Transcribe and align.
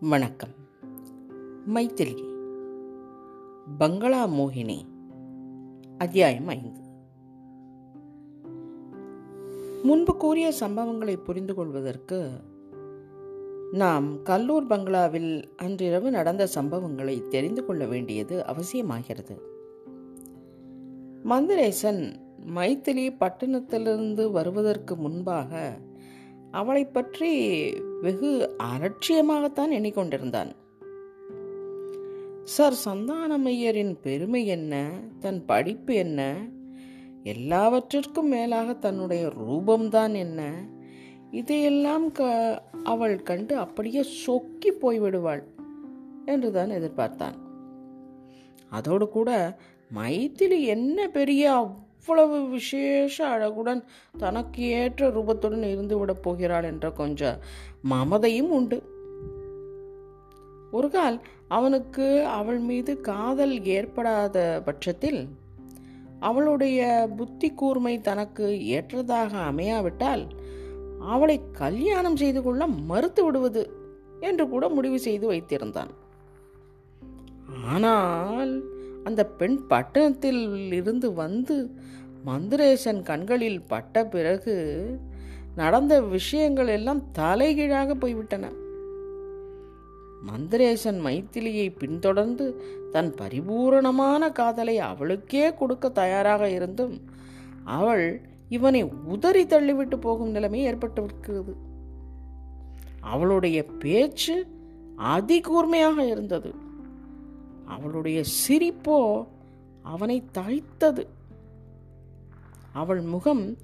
வணக்கம். 0.00 0.48
மைத்திலி. 1.74 2.24
பங்களா 3.78 4.26
மோகினி. 4.26 4.80
அத்தியாயம் 5.98 6.46
ஐந்து. 6.46 6.80
முன்பு 9.82 10.16
கூறிய 10.16 10.52
சம்பவங்களை 10.60 11.16
புரிந்து 11.16 11.54
கொள்வதற்கு 11.54 12.30
நாம் 13.72 14.22
கல்லூர் 14.22 14.66
பங்களாவில் 14.66 15.48
அன்றிரவு 15.56 16.10
நடந்த 16.10 16.48
சம்பவங்களை 16.54 17.28
தெரிந்து 17.28 17.64
கொள்ள 17.64 17.86
வேண்டியது 17.86 18.44
அவசியமாகிறது. 18.48 19.38
மந்திரேசன் 21.24 22.16
மைத்திலி 22.54 23.16
பட்டணத்திலிருந்து 23.16 24.30
வருவதற்கு 24.30 24.96
முன்பாக 24.96 25.78
அவளை 26.50 26.84
பற்றி 26.84 27.70
வெகு 28.06 28.56
அலட்சியமாகத்தான் 28.58 29.70
எண்ணிக்கொண்டிருந்தான். 29.70 30.50
சார் 32.44 32.72
சந்தானமையரின் 32.84 33.96
பெருமை 34.02 34.46
என்ன? 34.46 35.00
தன் 35.20 35.44
படிப்பு 35.44 35.94
என்ன? 35.94 36.48
எல்லாவற்றிற்கும் 37.22 38.28
மேலாக 38.28 38.74
தன்னுடைய 38.74 39.26
ரூபம்தான் 39.26 40.14
என்ன? 40.14 40.68
இதையெல்லாம் 41.30 42.12
க 42.12 42.24
அவள் 42.84 43.22
கண்டு 43.22 43.56
அப்படியே 43.56 44.02
சொக்கி 44.02 44.70
போய்விடுவாள் 44.70 45.42
என்றுதான் 46.24 46.70
எதிர்பார்த்தான். 46.70 47.34
அதோடு 48.70 49.08
கூட 49.08 49.58
மைத்திலி 49.94 50.60
என்ன 50.60 51.08
பெரிய 51.08 51.70
அவ்வளவு 52.08 52.48
விசேஷ 52.48 53.28
அழகுடன் 53.28 53.80
தனக்கு 54.18 54.62
ஏற்ற 54.62 55.08
ரூபத்துடன் 55.08 55.62
இருந்து 55.70 55.98
விடப் 55.98 56.22
போகிறாள் 56.22 56.64
என்ற 56.64 56.90
கொஞ்சம் 56.90 57.38
மமதையும் 57.90 58.52
உண்டு. 58.58 58.82
ஒரு 60.70 60.90
கால் 60.90 61.20
அவனுக்கு 61.48 62.24
அவள் 62.24 62.58
மீது 62.58 63.00
காதல் 63.00 63.64
ஏற்படாத 63.64 64.62
பட்சத்தில் 64.64 65.28
அவளுடைய 66.20 67.08
புத்தி 67.16 67.50
கூர்மை 67.50 68.00
தனக்கு 68.00 68.66
ஏற்றதாக 68.66 69.36
அமையாவிட்டால் 69.50 70.24
அவளை 71.00 71.40
கல்யாணம் 71.52 72.16
செய்து 72.16 72.42
கொள்ள 72.42 72.66
மறுத்து 72.66 73.24
விடுவது 73.24 73.70
என்று 74.20 74.48
கூட 74.48 74.68
முடிவு 74.68 74.98
செய்து 74.98 75.32
வைத்திருந்தான். 75.32 75.92
ஆனால் 77.66 78.74
அந்த 79.06 79.22
பெண் 79.26 79.58
பட்டணத்தில் 79.66 80.42
இருந்து 80.72 81.08
வந்து 81.12 81.56
மந்திரேசன் 82.26 83.02
கண்களில் 83.02 83.60
பட்ட 83.66 84.04
பிறகு 84.06 84.54
நடந்த 85.56 85.94
விஷயங்கள் 86.00 86.68
எல்லாம் 86.68 87.02
தலைகீழாக 87.12 87.94
போய்விட்டன. 87.94 88.50
மந்திரேசன் 90.26 90.98
மைத்திலியை 91.06 91.66
பின்தொடர்ந்து 91.78 92.46
தன் 92.90 93.12
பரிபூரணமான 93.14 94.30
காதலை 94.30 94.78
அவளுக்கே 94.78 95.54
கொடுக்க 95.54 95.88
தயாராக 95.88 96.48
இருந்தும் 96.48 96.96
அவள் 97.64 98.20
இவனை 98.48 98.82
உதறி 99.04 99.44
தள்ளிவிட்டு 99.44 99.96
போகும் 100.00 100.30
நிலைமை 100.30 100.60
ஏற்பட்டிருக்கிறது. 100.66 101.54
அவளுடைய 103.00 103.58
பேச்சு 103.64 104.36
அதிகூர்மையாக 105.14 105.98
இருந்தது. 105.98 106.50
அவளுடைய 107.66 108.22
சிரிப்போ 108.48 109.26
அவனை 109.82 110.22
தழைத்தது. 110.34 111.06
அவள் 112.72 113.00
முகம் 113.00 113.56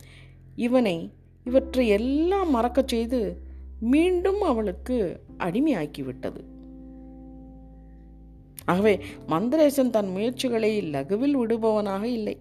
இவனை 0.56 1.12
இவற்றை 1.44 1.88
எல்லாம் 1.88 2.50
மறக்கச் 2.50 2.88
செய்து 2.88 3.40
மீண்டும் 3.80 4.42
அவளுக்கு 4.42 5.22
அடிமையாக்கிவிட்டது. 5.38 6.44
ஆகவே 8.64 9.00
மந்திரேசன் 9.28 9.90
தன் 9.90 10.08
முயற்சிகளை 10.08 10.80
லகுவில் 10.80 11.30
விடுபவனாக 11.30 12.06
இல்லை. 12.06 12.38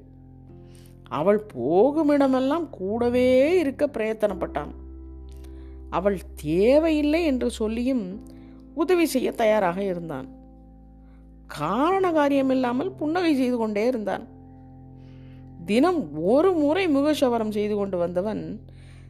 அவள் 1.07 1.45
போகுமிடமெல்லாம் 1.53 2.69
கூடவே 2.69 3.59
இருக்க 3.59 3.87
பிரயத்தனப்பட்டான். 3.87 4.71
அவள் 5.89 6.19
தேவையில்லை 6.35 7.25
என்று 7.25 7.51
சொல்லியும் 7.51 8.23
உதவி 8.73 9.05
செய்ய 9.05 9.31
தயாராக 9.31 9.83
இருந்தான். 9.83 10.39
காரண 11.59 12.11
காரியமில்லாமல் 12.11 12.91
புன்னகை 12.97 13.35
செய்து 13.35 13.57
கொண்டே 13.57 13.87
இருந்தான். 13.87 14.27
தினம் 15.65 16.23
ஒரு 16.23 16.53
முறை 16.53 16.87
முகசவரம் 16.87 17.49
செய்து 17.49 17.75
கொண்டு 17.75 17.97
வந்தவன் 17.97 18.43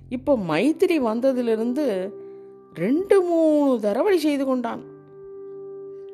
இப்போ 0.10 0.38
மைத்திரி 0.38 0.98
வந்ததிலிருந்து 1.00 1.86
ரெண்டு 2.74 3.22
மூணு 3.22 3.80
தரவழி 3.82 4.16
செய்து 4.16 4.46
கொண்டான். 4.46 4.82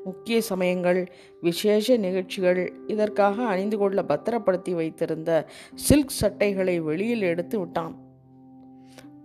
முக்கிய 0.06 0.42
சமயங்கள் 0.42 1.00
விசேஷ 1.42 1.98
நிகழ்ச்சிகள் 1.98 2.74
இதற்காக 2.88 3.46
அணிந்து 3.46 3.78
கொள்ள 3.78 4.02
பத்திரப்படுத்தி 4.04 4.74
வைத்திருந்த 4.74 5.32
சில்க் 5.74 6.18
சட்டைகளை 6.22 6.80
வெளியில் 6.80 7.22
எடுத்து 7.22 7.60
விட்டான். 7.60 7.96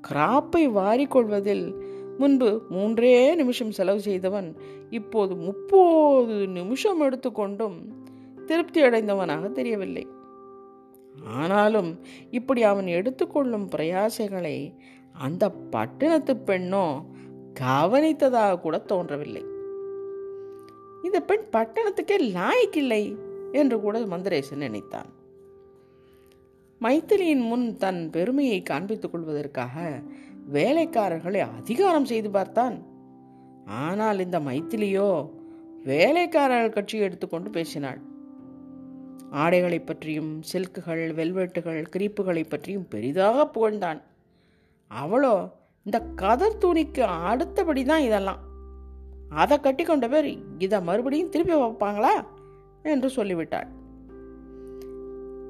கிராப்பை 0.09 0.65
வாரிக்கொள்வதில் 0.79 1.67
முன்பு 2.19 2.63
மூன்றே 2.69 3.35
நிமிஷம் 3.35 3.71
செலவு 3.71 4.01
செய்தவன் 4.01 4.57
இப்போது 4.91 5.37
முப்பது 5.37 6.49
நிமிஷம் 6.49 7.01
எடுத்துக்கொண்டும் 7.01 7.77
திருப்தி 8.47 8.83
அடைந்தவனாக 8.83 9.53
தெரியவில்லை. 9.53 10.07
ஆனாலும் 11.25 12.01
இப்படி 12.31 12.63
அவன் 12.63 12.87
எடுத்துக்கொள்ளும் 12.87 13.69
பிரயாசைகளை 13.69 14.75
அந்த 15.13 15.51
பட்டணத்து 15.51 16.35
பெண்ணோ 16.35 17.05
கவனித்ததாக 17.61 18.61
கூட 18.61 18.79
தோன்றவில்லை. 18.79 19.45
இந்த 21.03 21.21
பெண் 21.21 21.45
பட்டணத்துக்கே 21.53 22.37
லாய்க்கில்லை 22.37 23.17
என்று 23.53 23.81
கூட 23.81 23.99
மந்திரேசன் 23.99 24.57
நினைத்தான். 24.57 25.21
மைத்திலியின் 26.81 27.47
முன் 27.47 27.77
தன் 27.77 28.11
பெருமையை 28.11 28.63
காண்பித்துக் 28.71 29.11
கொள்வதற்காக 29.11 30.03
வேலைக்காரர்களை 30.51 31.41
அதிகாரம் 31.59 32.05
செய்து 32.05 32.31
பார்த்தான். 32.31 32.77
ஆனால் 33.67 34.19
இந்த 34.19 34.39
மைத்திலியோ 34.41 35.31
வேலைக்காரர்கள் 35.85 36.75
கட்சி 36.75 36.99
எடுத்துக்கொண்டு 36.99 37.51
பேசினாள். 37.51 38.01
ஆடைகளை 39.31 39.79
பற்றியும் 39.81 40.41
சில்க்குகள் 40.53 41.13
வெல்வெட்டுகள் 41.13 41.83
கிரீப்புகளை 41.83 42.45
பற்றியும் 42.49 42.89
பெரிதாக 42.89 43.45
புகழ்ந்தான். 43.45 44.01
அவளோ 44.91 45.35
இந்த 45.85 45.99
கதர் 46.01 46.59
துணிக்கு 46.59 47.03
அடுத்தபடி 47.31 47.85
தான் 47.85 48.01
இதெல்லாம். 48.01 48.43
அதை 49.29 49.61
கட்டி 49.61 49.85
கொண்ட 49.85 50.09
பேர் 50.09 50.29
இதை 50.59 50.81
மறுபடியும் 50.81 51.29
திருப்பி 51.29 51.55
வைப்பாங்களா? 51.55 52.15
என்று 52.83 53.11
சொல்லிவிட்டாள். 53.11 53.71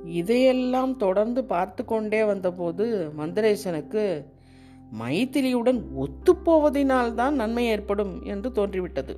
இதையெல்லாம் 0.05 0.97
தொடர்ந்து 0.97 1.45
பார்த்து 1.45 1.85
கொண்டே 1.85 2.25
வந்தபோது 2.25 3.13
மந்திரேசனுக்கு 3.17 4.25
மைத்திலியுடன் 5.01 5.81
ஒத்துப்போவதினால்தான் 6.03 7.31
நன்மை 7.31 7.67
ஏற்படும் 7.67 8.23
என்று 8.23 8.49
தோன்றிவிட்டது. 8.53 9.15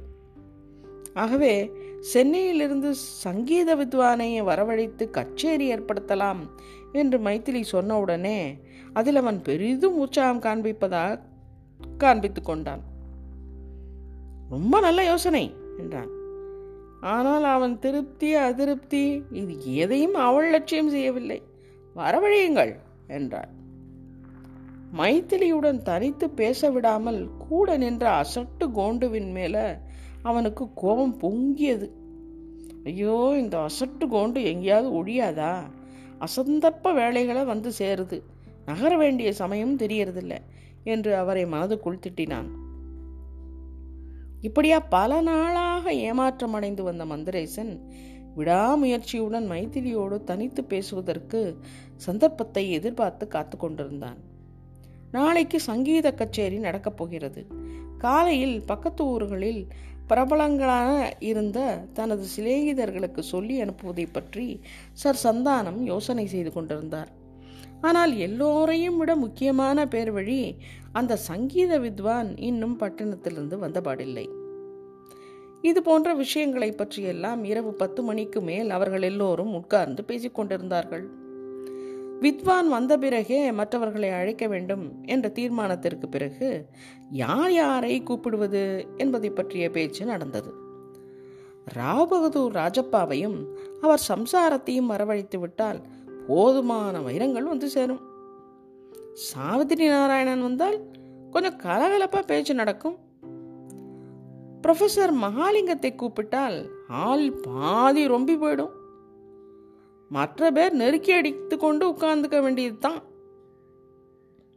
ஆகவே 1.14 1.72
சென்னையிலிருந்து 2.00 2.94
சங்கீத 2.94 3.76
வித்வானையை 3.76 4.40
வரவழைத்து 4.44 5.10
கச்சேரி 5.10 5.74
ஏற்படுத்தலாம் 5.74 6.40
என்று 6.92 7.18
மைத்திலி 7.18 7.62
சொன்னவுடனே 7.72 8.38
அதில் 8.92 9.16
அவன் 9.16 9.42
பெரிதும் 9.42 9.96
உற்சாகம் 9.96 10.42
காண்பிப்பதாக 10.42 11.20
காண்பித்து 11.96 12.42
கொண்டான். 12.42 12.82
ரொம்ப 14.48 14.80
நல்ல 14.80 15.04
யோசனை 15.04 15.44
என்றான். 15.78 16.12
ஆனால் 17.00 17.44
அவன் 17.44 17.78
திருப்தி 17.78 18.34
அதிருப்தி 18.34 19.04
இது 19.30 19.74
எதையும் 19.74 20.14
அவள் 20.14 20.50
லட்சியம் 20.50 20.90
செய்யவில்லை. 20.90 21.42
வரவழையுங்கள் 21.96 22.72
என்றான் 23.06 23.52
மைத்திலியுடன் 24.96 25.82
தனித்து 25.82 26.30
பேச 26.30 26.70
விடாமல் 26.70 27.36
கூட 27.36 27.76
நின்ற 27.76 28.22
அசட்டு 28.22 28.66
கோண்டுவின் 28.66 29.32
மேல 29.32 29.80
அவனுக்கு 30.22 30.72
கோபம் 30.74 31.16
பொங்கியது. 31.20 31.90
ஐயோ 32.84 33.34
இந்த 33.38 33.58
அசட்டு 33.58 34.04
கோண்டு 34.10 34.44
எங்கேயாவது 34.44 35.04
ஒழியாதா? 35.04 35.54
அசந்தப்ப 36.20 36.94
வேலைகளை 36.94 37.44
வந்து 37.44 37.72
சேருது. 37.78 38.22
நகர 38.66 38.96
வேண்டிய 38.96 39.32
சமயம் 39.32 39.78
தெரியறதில்ல 39.78 40.36
என்று 40.84 41.16
அவரை 41.16 41.44
மனதுக்குள் 41.44 42.02
திட்டினான். 42.06 42.50
இப்படியா 44.40 44.80
பல 44.80 45.20
நாளாக 45.20 45.92
ஏமாற்றம் 45.92 46.52
அடைந்து 46.52 46.82
வந்த 46.82 47.04
மந்திரேசன் 47.04 47.80
விடாமுயற்சியுடன் 48.36 49.46
மைத்திலியோடு 49.46 50.24
தனித்து 50.24 50.64
பேசுவதற்கு 50.64 51.58
சந்தர்ப்பத்தை 51.96 52.70
எதிர்பார்த்து 52.70 53.28
காத்து 53.28 53.56
கொண்டிருந்தான் 53.56 54.32
நாளைக்கு 55.16 55.58
சங்கீத 55.70 56.06
கச்சேரி 56.20 56.58
நடக்கப் 56.66 56.98
போகிறது. 56.98 57.42
காலையில் 57.98 58.56
பக்கத்து 58.70 59.02
ஊர்களில் 59.06 59.62
பிரபலங்களான 60.10 60.88
இருந்த 61.30 61.58
தனது 61.92 62.24
சிநேகிதர்களுக்கு 62.36 63.22
சொல்லி 63.32 63.54
அனுப்புவதை 63.64 64.06
பற்றி 64.12 64.46
சர் 65.02 65.20
சந்தானம் 65.22 65.80
யோசனை 65.92 66.26
செய்து 66.26 66.50
கொண்டிருந்தார். 66.52 67.10
ஆனால் 67.80 68.12
எல்லோரையும் 68.26 68.96
விட 68.96 69.12
முக்கியமான 69.16 69.86
பேர் 69.86 70.10
வழி 70.10 70.40
அந்த 70.92 71.18
சங்கீத 71.30 71.78
வித்வான் 71.78 72.30
இன்னும் 72.48 72.76
பட்டணத்திலிருந்து 72.80 73.56
வந்தபாடில்லை. 73.64 74.26
இது 75.62 75.80
போன்ற 75.82 76.08
விஷயங்களை 76.14 76.70
பற்றியெல்லாம் 76.72 77.42
இரவு 77.50 77.70
பத்து 77.82 78.00
மணிக்கு 78.02 78.40
மேல் 78.48 78.70
அவர்கள் 78.70 79.04
எல்லோரும் 79.10 79.52
உட்கார்ந்து 79.58 80.02
பேசிக்கொண்டிருந்தார்கள் 80.08 81.04
வித்வான் 82.20 82.68
வந்த 82.68 82.98
பிறகே 82.98 83.52
மற்றவர்களை 83.52 84.10
அழைக்க 84.10 84.46
வேண்டும் 84.46 85.04
என்ற 85.04 85.28
தீர்மானத்திற்கு 85.28 86.06
பிறகு 86.10 86.66
யார் 87.10 87.52
யாரை 87.52 88.02
கூப்பிடுவது? 88.02 88.86
என்பதை 88.96 89.30
பற்றிய 89.30 89.70
பேச்சு 89.70 90.04
நடந்தது. 90.04 90.54
ராவ் 91.78 92.04
பகதூர் 92.04 92.52
ராஜப்பாவையும் 92.52 93.46
அவர் 93.80 94.06
சம்சாரத்தையும் 94.08 94.90
வரவழைத்து 94.90 95.38
விட்டால் 95.38 95.80
போதுமான 96.26 97.00
வைரங்கள் 97.00 97.44
வந்து 97.44 97.68
சேரும். 97.68 98.00
சாவித்திரி 99.12 99.88
நாராயணன் 99.88 100.42
வந்தால் 100.42 100.80
கொஞ்சம் 101.30 101.56
கலகலப்பாக 101.56 102.26
பேச்சு 102.26 102.54
நடக்கும். 102.54 102.98
ப்ரொஃபஸர் 104.62 105.12
மகாலிங்கத்தை 105.22 105.94
கூப்பிட்டால் 105.94 106.68
ஆள் 106.88 107.32
பாதி 107.32 108.08
ரொம்பி 108.08 108.36
போயிடும். 108.40 108.82
மற்ற 110.08 110.50
பேர் 110.50 110.72
நெருக்கி 110.72 111.12
அடித்து 111.12 111.58
கொண்டு 111.58 111.84
உட்கார்ந்துக்க 111.92 112.42
வேண்டியது 112.42 112.78
தான் 112.78 113.00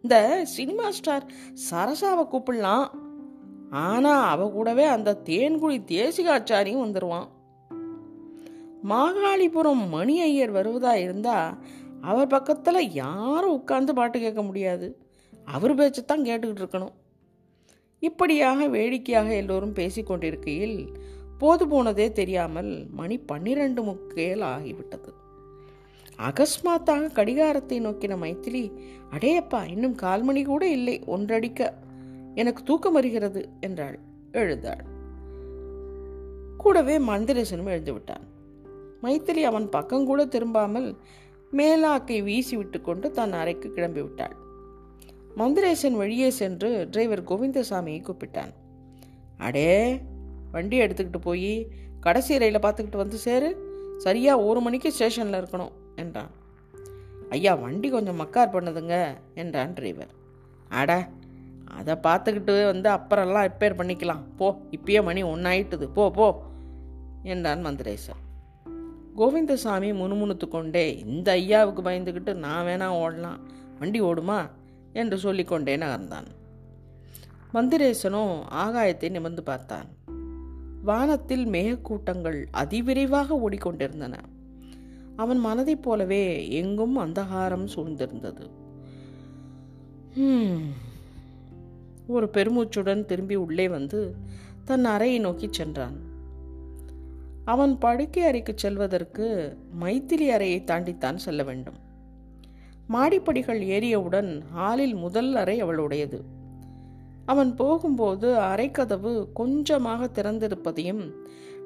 இந்த 0.04 0.46
சினிமா 0.46 0.92
ஸ்டார் 0.92 1.26
சரசாவை 1.72 2.24
கூப்பிடலாம். 2.32 2.88
ஆனா 3.70 4.14
அவ 4.24 4.50
கூடவே 4.50 4.84
அந்த 4.84 5.18
தேன்குழி 5.26 5.78
தேசிகாச்சாரியும் 5.94 6.84
வந்துடுவான் 6.86 7.28
மாகாளிபுரம் 8.84 9.90
மணி 9.90 10.22
ஐயர் 10.22 10.52
வருவதா 10.52 10.94
இருந்தா 10.94 11.58
அவர் 12.02 12.28
பக்கத்தில் 12.28 12.94
யாரும் 12.94 13.52
உட்கார்ந்து 13.52 13.94
பாட்டு 13.94 14.20
கேட்க 14.20 14.42
முடியாது. 14.42 14.88
அவர் 15.46 15.76
பேச்சு 15.76 16.06
தான் 16.06 16.24
கேட்டுக்கிட்டு 16.24 16.64
இருக்கணும். 16.64 16.96
இப்படியாக 18.00 18.68
வேடிக்கையாக 18.68 19.30
எல்லோரும் 19.34 19.74
பேசிக்கொண்டிருக்கையில் 19.74 20.80
போது 21.38 21.68
போனதே 21.68 22.12
தெரியாமல் 22.12 22.88
மணி 22.92 23.18
பன்னிரண்டு 23.18 23.84
முக்கேல் 23.84 24.44
ஆகிவிட்டது. 24.44 25.12
அகஸ்மாத்தாக 26.18 27.12
கடிகாரத்தை 27.14 27.82
நோக்கின 27.82 28.18
மைத்திலி 28.18 28.72
அடேயப்பா 29.12 29.70
இன்னும் 29.70 29.96
கால் 29.96 30.24
மணி 30.24 30.44
கூட 30.44 30.68
இல்லை 30.68 31.04
ஒன்றடிக்க. 31.08 31.70
எனக்கு 32.36 32.64
தூக்கம் 32.64 32.94
வருகிறது 32.94 33.50
என்றாள் 33.60 34.00
எழுந்தாள். 34.32 34.86
கூடவே 36.58 36.98
மந்திரசனும் 36.98 37.66
எழுந்து 37.66 37.94
விட்டான். 37.94 38.26
மைத்திலி 39.02 39.44
அவன் 39.44 39.70
பக்கம் 39.70 40.06
கூட 40.06 40.26
திரும்பாமல் 40.26 40.96
மேலாக்கை 41.52 42.24
வீசி 42.24 42.56
விட்டு 42.56 42.82
கொண்டு 42.82 43.12
தன் 43.12 43.34
அறைக்கு 43.34 43.72
கிளம்பி 43.72 44.02
விட்டாள். 44.02 44.36
மந்திரேசன் 45.38 45.98
வெளியே 45.98 46.30
சென்று 46.30 46.88
டிரைவர் 46.92 47.24
கோவிந்தசாமியை 47.24 48.02
கூப்பிட்டான். 48.02 48.54
அடே 49.38 50.02
வண்டி 50.52 50.80
எடுத்துக்கிட்டு 50.80 51.22
போய் 51.22 51.72
கடைசி 52.00 52.38
ரயிலை 52.38 52.60
பார்த்துக்கிட்டு 52.64 52.96
வந்து 52.96 53.18
சேரு. 53.18 53.66
சரியாக 53.98 54.44
ஒரு 54.44 54.62
மணிக்கு 54.62 54.92
ஸ்டேஷனில் 54.92 55.44
இருக்கணும். 55.44 55.74
என்றான். 55.98 56.32
ஐயா 57.30 57.56
வண்டி 57.56 57.90
கொஞ்சம் 57.90 58.20
மக்கார் 58.22 58.54
பண்ணுதுங்க 58.54 59.18
என்றான் 59.36 59.74
டிரைவர். 59.74 60.14
அட 60.70 61.10
அதை 61.78 61.94
பார்த்துக்கிட்டு 61.96 62.66
வந்து 62.66 62.90
அப்புறம்லாம் 62.90 63.48
ரிப்பேர் 63.48 63.80
பண்ணிக்கலாம். 63.80 64.24
போ 64.38 64.48
இப்பயே 64.72 65.04
மணி 65.04 65.24
ஒன்றாயிட்டுது 65.24 65.88
போ 65.94 66.12
போ 66.12 66.44
என்றான் 67.24 67.66
மந்திரேசன் 67.66 68.24
கோவிந்தசாமி 69.16 69.90
முணுமுணுத்து 69.94 70.48
கொண்டே 70.48 70.98
இந்த 70.98 71.32
ஐயாவுக்கு 71.32 71.82
பயந்துக்கிட்டு 71.82 72.34
நான் 72.34 72.66
வேணா 72.66 72.88
ஓடலாம். 73.04 73.40
வண்டி 73.80 74.02
ஓடுமா? 74.02 74.40
என்று 74.94 75.18
சொல்லிக்கொண்டே 75.18 75.78
நகர்ந்தான். 75.78 76.28
மந்திரேசனும் 77.54 78.34
ஆகாயத்தை 78.64 79.10
நிமிர்ந்து 79.10 79.44
பார்த்தான். 79.44 79.88
வானத்தில் 80.82 81.46
மேகக்கூட்டங்கள் 81.48 82.40
அதிவிரைவாக 82.54 83.28
ஓடிக்கொண்டிருந்தன. 83.28 84.16
அவன் 85.18 85.38
மனதைப் 85.38 85.84
போலவே 85.84 86.50
எங்கும் 86.50 86.98
அந்தகாரம் 86.98 87.68
சூழ்ந்திருந்தது. 87.76 88.46
ஒரு 92.08 92.30
பெருமூச்சுடன் 92.34 93.06
திரும்பி 93.06 93.36
உள்ளே 93.36 93.70
வந்து 93.70 94.16
தன் 94.66 94.86
அறையை 94.86 95.20
நோக்கி 95.20 95.48
சென்றான். 95.52 95.98
அவன் 97.46 97.78
படுக்கை 97.78 98.24
அறைக்கு 98.24 98.54
செல்வதற்கு 98.56 99.58
மைத்திலி 99.82 100.28
அறையை 100.28 100.64
தாண்டித்தான் 100.64 101.18
செல்ல 101.18 101.44
வேண்டும். 101.44 101.78
மாடிப்படிகள் 102.90 103.62
ஏறியவுடன் 103.68 104.42
ஹாலில் 104.54 104.96
முதல் 104.96 105.36
அறை 105.36 105.64
அவளுடையது. 105.64 106.20
அவன் 107.26 107.56
போகும்போது 107.56 108.28
அறைக்கதவு 108.36 109.28
கொஞ்சமாக 109.34 110.10
திறந்திருப்பதையும் 110.14 111.12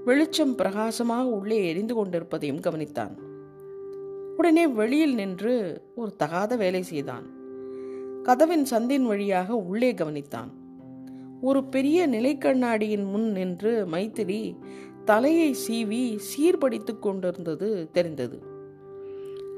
வெளிச்சம் 0.06 0.56
பிரகாசமாக 0.56 1.28
உள்ளே 1.28 1.68
எரிந்து 1.68 1.96
கொண்டிருப்பதையும் 1.96 2.60
கவனித்தான். 2.60 3.30
உடனே 4.42 4.68
வெளியில் 4.68 5.14
நின்று 5.14 5.82
ஒரு 5.96 6.16
தகாத 6.16 6.56
வேலை 6.56 6.82
செய்தான். 6.82 7.26
கதவின் 8.24 8.64
சந்தின் 8.72 9.02
வழியாக 9.02 9.56
உள்ளே 9.56 9.94
கவனித்தான். 9.94 10.50
ஒரு 11.42 11.64
பெரிய 11.64 12.08
நிலைக்கண்ணாடியின் 12.08 13.12
முன் 13.12 13.32
நின்று 13.32 13.88
மைத்திரி 13.92 14.58
தலையை 15.06 15.56
சீவி 15.68 16.20
சீர்படித்துக் 16.32 17.00
கொண்டிருந்தது 17.00 17.90
தெரிந்தது. 17.92 18.42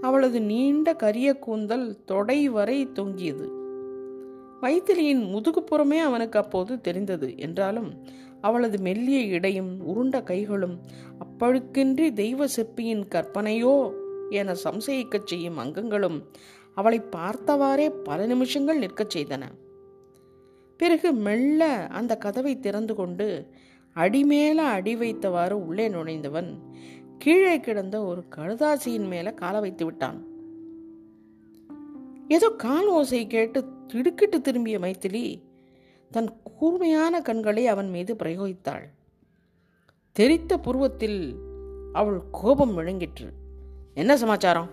அவளது 0.01 0.41
நீண்ட 0.41 0.95
கரிய 0.95 1.39
கூந்தல் 1.39 2.03
தொடை 2.05 2.49
வரை 2.49 2.91
தொங்கியது. 2.91 3.51
மைத்திலியின் 4.61 5.23
முதுகுப்புறமே 5.23 5.99
அவனுக்கு 5.99 6.39
அப்போது 6.39 6.81
தெரிந்தது. 6.81 7.37
என்றாலும் 7.37 7.91
அவளது 8.41 8.79
மெல்லிய 8.79 9.19
இடையும் 9.19 9.71
உருண்ட 9.87 10.23
கைகளும் 10.23 10.79
அப்பழுக்கின்றி 11.19 12.13
தெய்வ 12.13 12.47
சிற்பியின் 12.47 13.07
கற்பனையோ 13.15 14.01
என 14.33 14.55
சம்சயிக்கச் 14.63 15.25
செய்யும் 15.25 15.57
அங்கங்களும் 15.57 16.23
அவளை 16.75 17.01
பார்த்தவாறே 17.15 17.89
பல 17.89 18.25
நிமிஷங்கள் 18.25 18.79
நிற்கச் 18.79 19.17
செய்தன. 19.17 19.41
பிறகு 20.77 21.11
மெல்ல 21.11 21.87
அந்த 21.87 22.17
கதவை 22.17 22.59
திறந்து 22.59 22.95
கொண்டு 22.95 23.47
அடிமேல 23.95 24.53
அடி 24.53 24.95
வைத்தவாறு 24.95 25.51
உள்ளே 25.51 25.89
நுழைந்தவன் 25.89 26.59
கீழே 27.17 27.59
கிடந்த 27.59 28.03
ஒரு 28.03 28.23
கழுதாசியின் 28.35 29.07
மேல 29.07 29.31
கால 29.31 29.59
வைத்து 29.59 29.85
விட்டான். 29.85 30.25
ஏதோ 32.27 32.49
கால் 32.49 32.87
ஓசை 32.87 33.27
கேட்டு 33.27 33.65
திடுக்கிட்டு 33.87 34.41
திரும்பிய 34.41 34.79
மைத்திலி 34.79 35.41
தன் 36.11 36.41
கூர்மையான 36.43 37.21
கண்களை 37.21 37.67
அவன் 37.67 37.89
மீது 37.89 38.15
பிரயோகித்தாள். 38.15 38.83
தெரித்த 40.11 40.57
புருவத்தில் 40.57 41.35
அவள் 41.93 42.21
கோபம் 42.31 42.77
விளங்கிற்று. 42.77 43.31
என்ன 43.95 44.17
சமாச்சாரம்? 44.17 44.69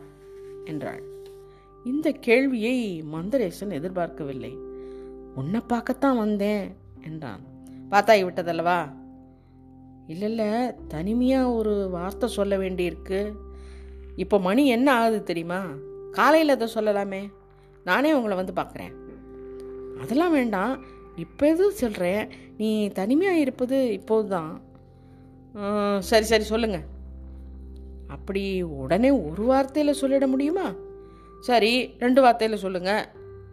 என்றாள். 0.64 1.02
இந்த 1.84 2.12
கேள்வியை 2.12 3.02
மந்தரேசன் 3.02 3.70
எதிர்பார்க்கவில்லை. 3.70 4.52
உன்னை 5.34 5.60
பார்க்கத்தான் 5.66 6.18
வந்தேன் 6.18 6.64
என்றான். 7.04 7.42
பார்த்தாய் 7.90 8.26
விட்டதல்லவா? 8.26 8.78
இல்லை 10.06 10.28
இல்லை 10.30 10.48
தனிமையாக 10.88 11.52
ஒரு 11.52 11.74
வார்த்தை 11.90 12.28
சொல்ல 12.28 12.56
வேண்டியிருக்கு. 12.58 13.20
இப்போ 14.16 14.38
மணி 14.40 14.66
என்ன 14.66 14.92
ஆகுது 14.92 15.22
தெரியுமா? 15.22 15.60
காலையில் 16.12 16.54
அதை 16.54 16.68
சொல்லலாமே. 16.74 17.22
நானே 17.84 18.12
உங்களை 18.12 18.36
வந்து 18.36 18.52
பார்க்குறேன். 18.52 18.94
அதெல்லாம் 20.02 20.32
வேண்டாம். 20.32 20.74
இப்போ 21.16 21.44
எதுவும் 21.46 21.80
சொல்கிறேன் 21.82 22.30
நீ 22.56 22.88
தனிமையாக 22.88 23.38
இருப்பது 23.38 23.92
இப்போது 23.92 24.28
தான் 24.28 24.52
சரி 25.98 26.24
சரி 26.24 26.42
சொல்லுங்கள் 26.42 26.86
அப்படி 28.10 28.62
உடனே 28.62 29.10
ஒரு 29.10 29.44
வார்த்தையில் 29.50 30.00
சொல்லிட 30.00 30.26
முடியுமா? 30.26 30.66
சரி 31.40 31.72
ரெண்டு 31.98 32.20
வார்த்தையில் 32.24 32.62
சொல்லுங்கள் 32.64 33.04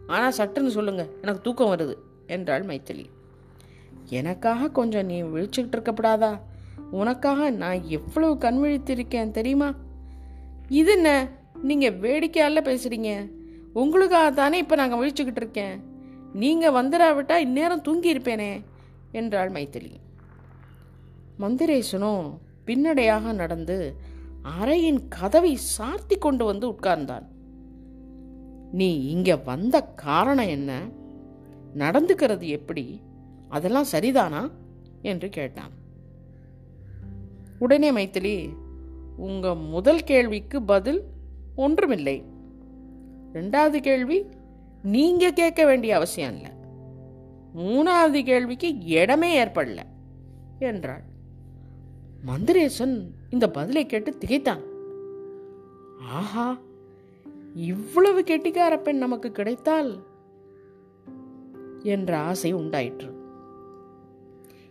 ஆனால் 0.06 0.36
சட்டுன்னு 0.38 0.76
சொல்லுங்கள் 0.76 1.10
எனக்கு 1.22 1.42
தூக்கம் 1.42 1.72
வருது 1.72 1.94
என்றாள் 2.26 2.64
மைத்திலி. 2.64 3.06
எனக்காக 4.08 4.68
கொஞ்சம் 4.68 5.06
நீ 5.06 5.22
விழிச்சுக்கிட்டு 5.22 5.76
இருக்கப்படாதா? 5.76 6.32
உனக்காக 6.90 7.50
நான் 7.62 7.80
எவ்வளவு 7.88 8.38
கண் 8.38 8.60
விழித்திருக்கேன் 8.62 9.30
தெரியுமா? 9.30 9.68
இது 10.68 10.92
என்ன? 10.92 11.10
நீங்கள் 11.62 11.98
வேடிக்கையால 12.04 12.60
பேசுகிறீங்க 12.70 13.12
உங்களுக்காக 13.72 14.30
தானே 14.30 14.58
இப்போ 14.58 14.74
நாங்கள் 14.74 15.00
விழிச்சுக்கிட்டு 15.00 15.42
இருக்கேன். 15.44 15.76
நீங்கள் 16.32 16.76
வந்துடாவிட்டா 16.78 17.36
இந்நேரம் 17.36 17.84
தூங்கியிருப்பேனே 17.88 18.52
என்றாள் 19.12 19.50
மைத்திலி. 19.50 19.92
மந்திரேசனும் 21.40 22.24
பின்னடையாக 22.66 23.32
நடந்து 23.32 23.76
அறையின் 24.42 25.08
கதவை 25.08 25.54
சார்த்தி 25.54 26.16
கொண்டு 26.16 26.44
வந்து 26.44 26.68
உட்கார்ந்தான். 26.68 27.26
நீ 28.72 29.06
இங்க 29.06 29.36
வந்த 29.36 29.82
காரணம் 29.82 30.46
என்ன? 30.46 30.88
நடந்துக்கிறது 31.76 32.46
எப்படி? 32.46 33.00
அதெல்லாம் 33.48 33.84
சரிதானா? 33.92 34.50
என்று 35.02 35.28
கேட்டான். 35.28 35.70
உடனே 37.58 37.92
மைத்திலி 37.92 38.52
உங்க 39.16 39.54
முதல் 39.54 40.04
கேள்விக்கு 40.04 40.62
பதில் 40.62 41.02
ஒன்றுமில்லை. 41.56 42.24
ரெண்டாவது 43.32 43.76
கேள்வி 43.80 44.26
நீங்க 44.82 45.32
கேட்க 45.32 45.64
வேண்டிய 45.64 45.94
அவசியம் 45.94 46.34
இல்லை. 46.34 46.50
மூணாவது 47.56 48.24
கேள்விக்கு 48.24 48.78
இடமே 48.78 49.44
ஏற்படல 49.44 49.78
என்றாள். 50.58 51.02
மந்திரேசன் 52.26 53.04
இந்த 53.30 53.50
பதிலை 53.50 53.86
கேட்டு 53.86 54.18
திகைத்தான். 54.18 54.60
ஆஹா 56.00 56.58
இவ்வளவு 57.54 58.20
கெட்டிக்கார 58.20 58.82
பெண் 58.82 58.98
நமக்கு 58.98 59.32
கிடைத்தால் 59.32 59.98
என்ற 61.82 62.18
ஆசை 62.18 62.52
உண்டாயிற்று. 62.52 63.16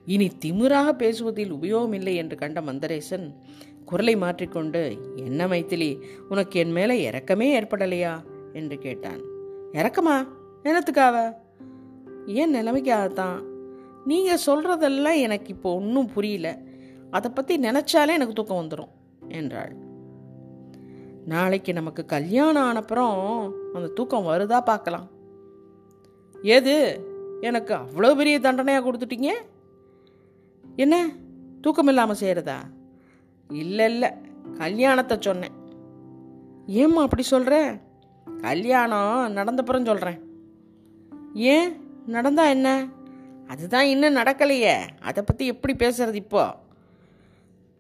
இனி 0.06 0.32
திமிராக 0.46 0.92
பேசுவதில் 0.92 1.54
உபயோகமில்லை 1.54 2.16
என்று 2.16 2.38
கண்ட 2.38 2.62
மந்தரேசன் 2.62 3.36
குரலை 3.86 4.18
மாற்றிக்கொண்டு 4.18 4.98
என்ன 5.16 5.48
மைத்திலி 5.48 6.02
உனக்கு 6.30 6.60
என் 6.60 6.72
மேலே 6.72 7.10
இறக்கமே 7.10 7.62
ஏற்படலையா? 7.62 8.24
என்று 8.54 8.78
கேட்டான். 8.78 9.22
இறக்கமா 9.72 10.28
என்னத்துக்காவ 10.64 11.34
ஏன் 12.26 12.56
நிலைமைக்காகத்தான்? 12.56 13.44
நீங்கள் 14.06 14.40
சொல்கிறதெல்லாம் 14.46 15.20
எனக்கு 15.20 15.54
இப்போ 15.54 15.76
ஒன்றும் 15.76 16.14
புரியல. 16.14 16.58
அதை 17.12 17.32
பற்றி 17.32 17.54
நினச்சாலே 17.58 18.16
எனக்கு 18.18 18.34
தூக்கம் 18.34 18.62
வந்துடும் 18.62 18.94
என்றாள். 19.30 19.74
நாளைக்கு 21.26 21.74
நமக்கு 21.74 22.06
கல்யாணம் 22.06 22.68
ஆனப்புறம் 22.70 23.16
அந்த 23.74 23.88
தூக்கம் 23.88 24.28
வருதா 24.28 24.60
பார்க்கலாம். 24.62 25.08
ஏது 26.36 26.76
எனக்கு 27.42 27.74
அவ்வளோ 27.74 28.16
பெரிய 28.16 28.40
தண்டனையாக 28.40 28.84
கொடுத்துட்டீங்க? 28.86 29.32
என்ன? 30.76 30.96
தூக்கம் 31.62 31.88
இல்லாமல் 31.88 32.20
செய்கிறதா 32.20 32.58
இல்லை 33.50 33.86
இல்லை. 33.86 34.10
கல்யாணத்தை 34.58 35.18
சொன்னேன். 35.20 35.56
ஏம்மா 36.66 37.02
அப்படி 37.02 37.24
சொல்கிற 37.24 37.56
கல்யாணம் 38.42 39.36
நடந்தப்புறம் 39.36 39.86
சொல்கிறேன் 39.86 40.20
ஏன்? 41.34 41.70
நடந்தா 42.06 42.46
என்ன? 42.50 42.70
அதுதான் 43.48 43.86
இன்னும் 43.86 44.16
நடக்கலையே. 44.16 44.76
அதை 45.00 45.24
பற்றி 45.24 45.46
எப்படி 45.46 45.74
பேசுறது 45.74 46.14
இப்போது 46.14 46.66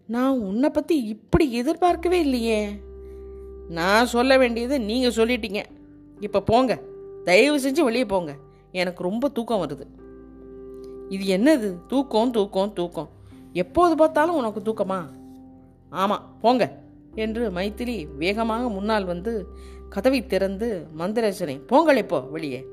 நான் 0.07 0.39
உன்னை 0.39 0.69
பற்றி 0.69 1.03
இப்படி 1.03 1.53
எதிர்பார்க்கவே 1.53 2.19
இல்லையே. 2.19 2.69
நான் 3.69 4.05
சொல்ல 4.05 4.37
வேண்டியது 4.37 4.79
நீங்கள் 4.79 5.15
சொல்லிட்டீங்க. 5.15 5.63
இப்போ 6.19 6.41
போங்க. 6.41 6.81
தயவு 7.23 7.57
செஞ்சு 7.59 7.83
வெளியே 7.83 8.05
போங்க. 8.05 8.35
எனக்கு 8.71 9.03
ரொம்ப 9.03 9.29
தூக்கம் 9.29 9.63
வருது. 9.63 9.85
இது 11.09 11.37
என்னது? 11.37 11.77
தூக்கம் 11.87 12.31
தூக்கம் 12.31 12.73
தூக்கம். 12.73 13.09
எப்போது 13.53 13.95
பார்த்தாலும் 13.95 14.35
உனக்கு 14.35 14.59
தூக்கமா? 14.59 14.99
ஆமாம் 15.89 16.35
போங்க 16.41 16.63
என்று 17.15 17.51
மைத்திலி 17.51 18.17
வேகமாக 18.17 18.69
முன்னால் 18.69 19.05
வந்து 19.05 19.47
கதவை 19.89 20.25
திறந்து 20.25 20.87
மந்திரசனை 20.97 21.61
போங்கள் 21.67 21.97
இப்போ 21.97 22.19
வெளியே 22.19 22.65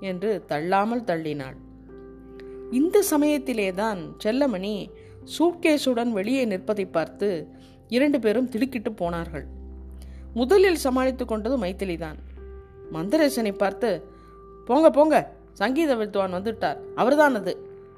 என்று 0.00 0.44
தள்ளாமல் 0.46 1.02
தள்ளினாள். 1.02 1.56
இந்த 2.70 3.02
சமயத்திலே 3.02 3.72
தான் 3.72 4.16
செல்லமணி 4.24 4.88
சூட்கேஸுடன் 5.34 6.12
வெளியே 6.18 6.42
நிற்பதை 6.52 6.86
பார்த்து 6.96 7.28
இரண்டு 7.96 8.18
பேரும் 8.24 8.50
திடுக்கிட்டு 8.52 8.90
போனார்கள். 9.00 9.46
முதலில் 10.38 10.82
சமாளித்து 10.84 11.24
கொண்டது 11.24 11.56
மைத்திலி 11.62 11.96
தான் 11.98 12.18
மந்திரேசனை 12.96 13.52
பார்த்து 13.62 13.90
போங்க 14.68 14.88
போங்க 14.90 15.16
சங்கீத 15.60 15.92
வித்வான் 16.00 16.36
வந்துட்டார் 16.36 16.78
அவர்தான் 17.00 17.36
அது 17.40 17.52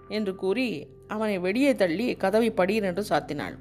என்று 0.09 0.33
கூறி 0.43 0.67
அவனை 1.15 1.37
வெளியே 1.47 1.73
தள்ளி 1.83 2.07
கதவை 2.23 2.51
படியர் 2.61 2.89
என்று 2.91 3.03
சாத்தினாள். 3.11 3.57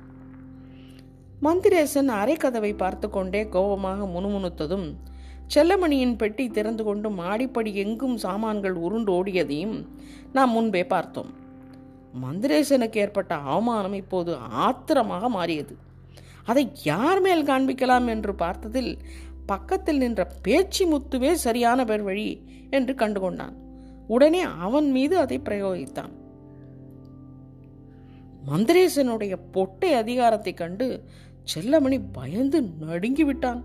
மந்திரேசன் 1.46 2.10
அரை 2.22 2.36
கதவை 2.44 2.72
பார்த்து 2.84 3.08
கொண்டே 3.10 3.42
கோபமாக 3.56 4.06
முணுமுணுத்ததும் 4.16 4.88
செல்லமணியின் 5.54 6.16
பெட்டி 6.22 6.46
திறந்து 6.58 6.84
கொண்டு 6.84 7.08
மாடிப்படி 7.22 7.72
எங்கும் 7.84 8.16
சாமான்கள் 8.26 8.78
உருண்டு 8.86 9.12
ஓடியதையும் 9.18 9.78
நாம் 10.34 10.54
முன்பே 10.58 10.84
பார்த்தோம். 10.94 11.32
மந்திரேசனுக்கு 12.24 12.98
ஏற்பட்ட 12.98 13.36
அவமானம் 13.36 13.94
இப்போது 13.94 14.32
ஆத்திரமாக 14.38 15.30
மாறியது. 15.30 15.74
அதை 16.44 16.64
யார் 16.84 17.22
மேல் 17.22 17.44
காண்பிக்கலாம் 17.44 18.08
என்று 18.08 18.34
பார்த்ததில் 18.36 18.92
பக்கத்தில் 19.46 19.98
நின்ற 19.98 20.22
பேச்சு 20.42 20.84
முத்துவே 20.92 21.32
சரியான 21.32 21.86
பேர் 21.86 22.04
வழி 22.04 22.30
என்று 22.70 22.94
கண்டுகொண்டான். 22.94 23.56
உடனே 24.08 24.42
அவன் 24.42 24.92
மீது 24.92 25.16
அதை 25.18 25.38
பிரயோகித்தான். 25.50 26.14
மந்திரேசனுடைய 28.48 29.36
பொட்டை 29.52 29.92
அதிகாரத்தை 29.94 30.54
கண்டு 30.54 30.88
செல்லமணி 31.54 31.98
பயந்து 32.12 32.60
நடுங்கி 32.62 33.24
விட்டான் 33.24 33.62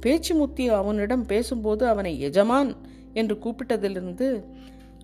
பேச்சு 0.00 0.34
முத்தி 0.34 0.64
அவனிடம் 0.70 1.26
பேசும்போது 1.26 1.84
அவனை 1.88 2.12
எஜமான் 2.20 2.70
என்று 3.12 3.34
கூப்பிட்டதிலிருந்து 3.36 4.28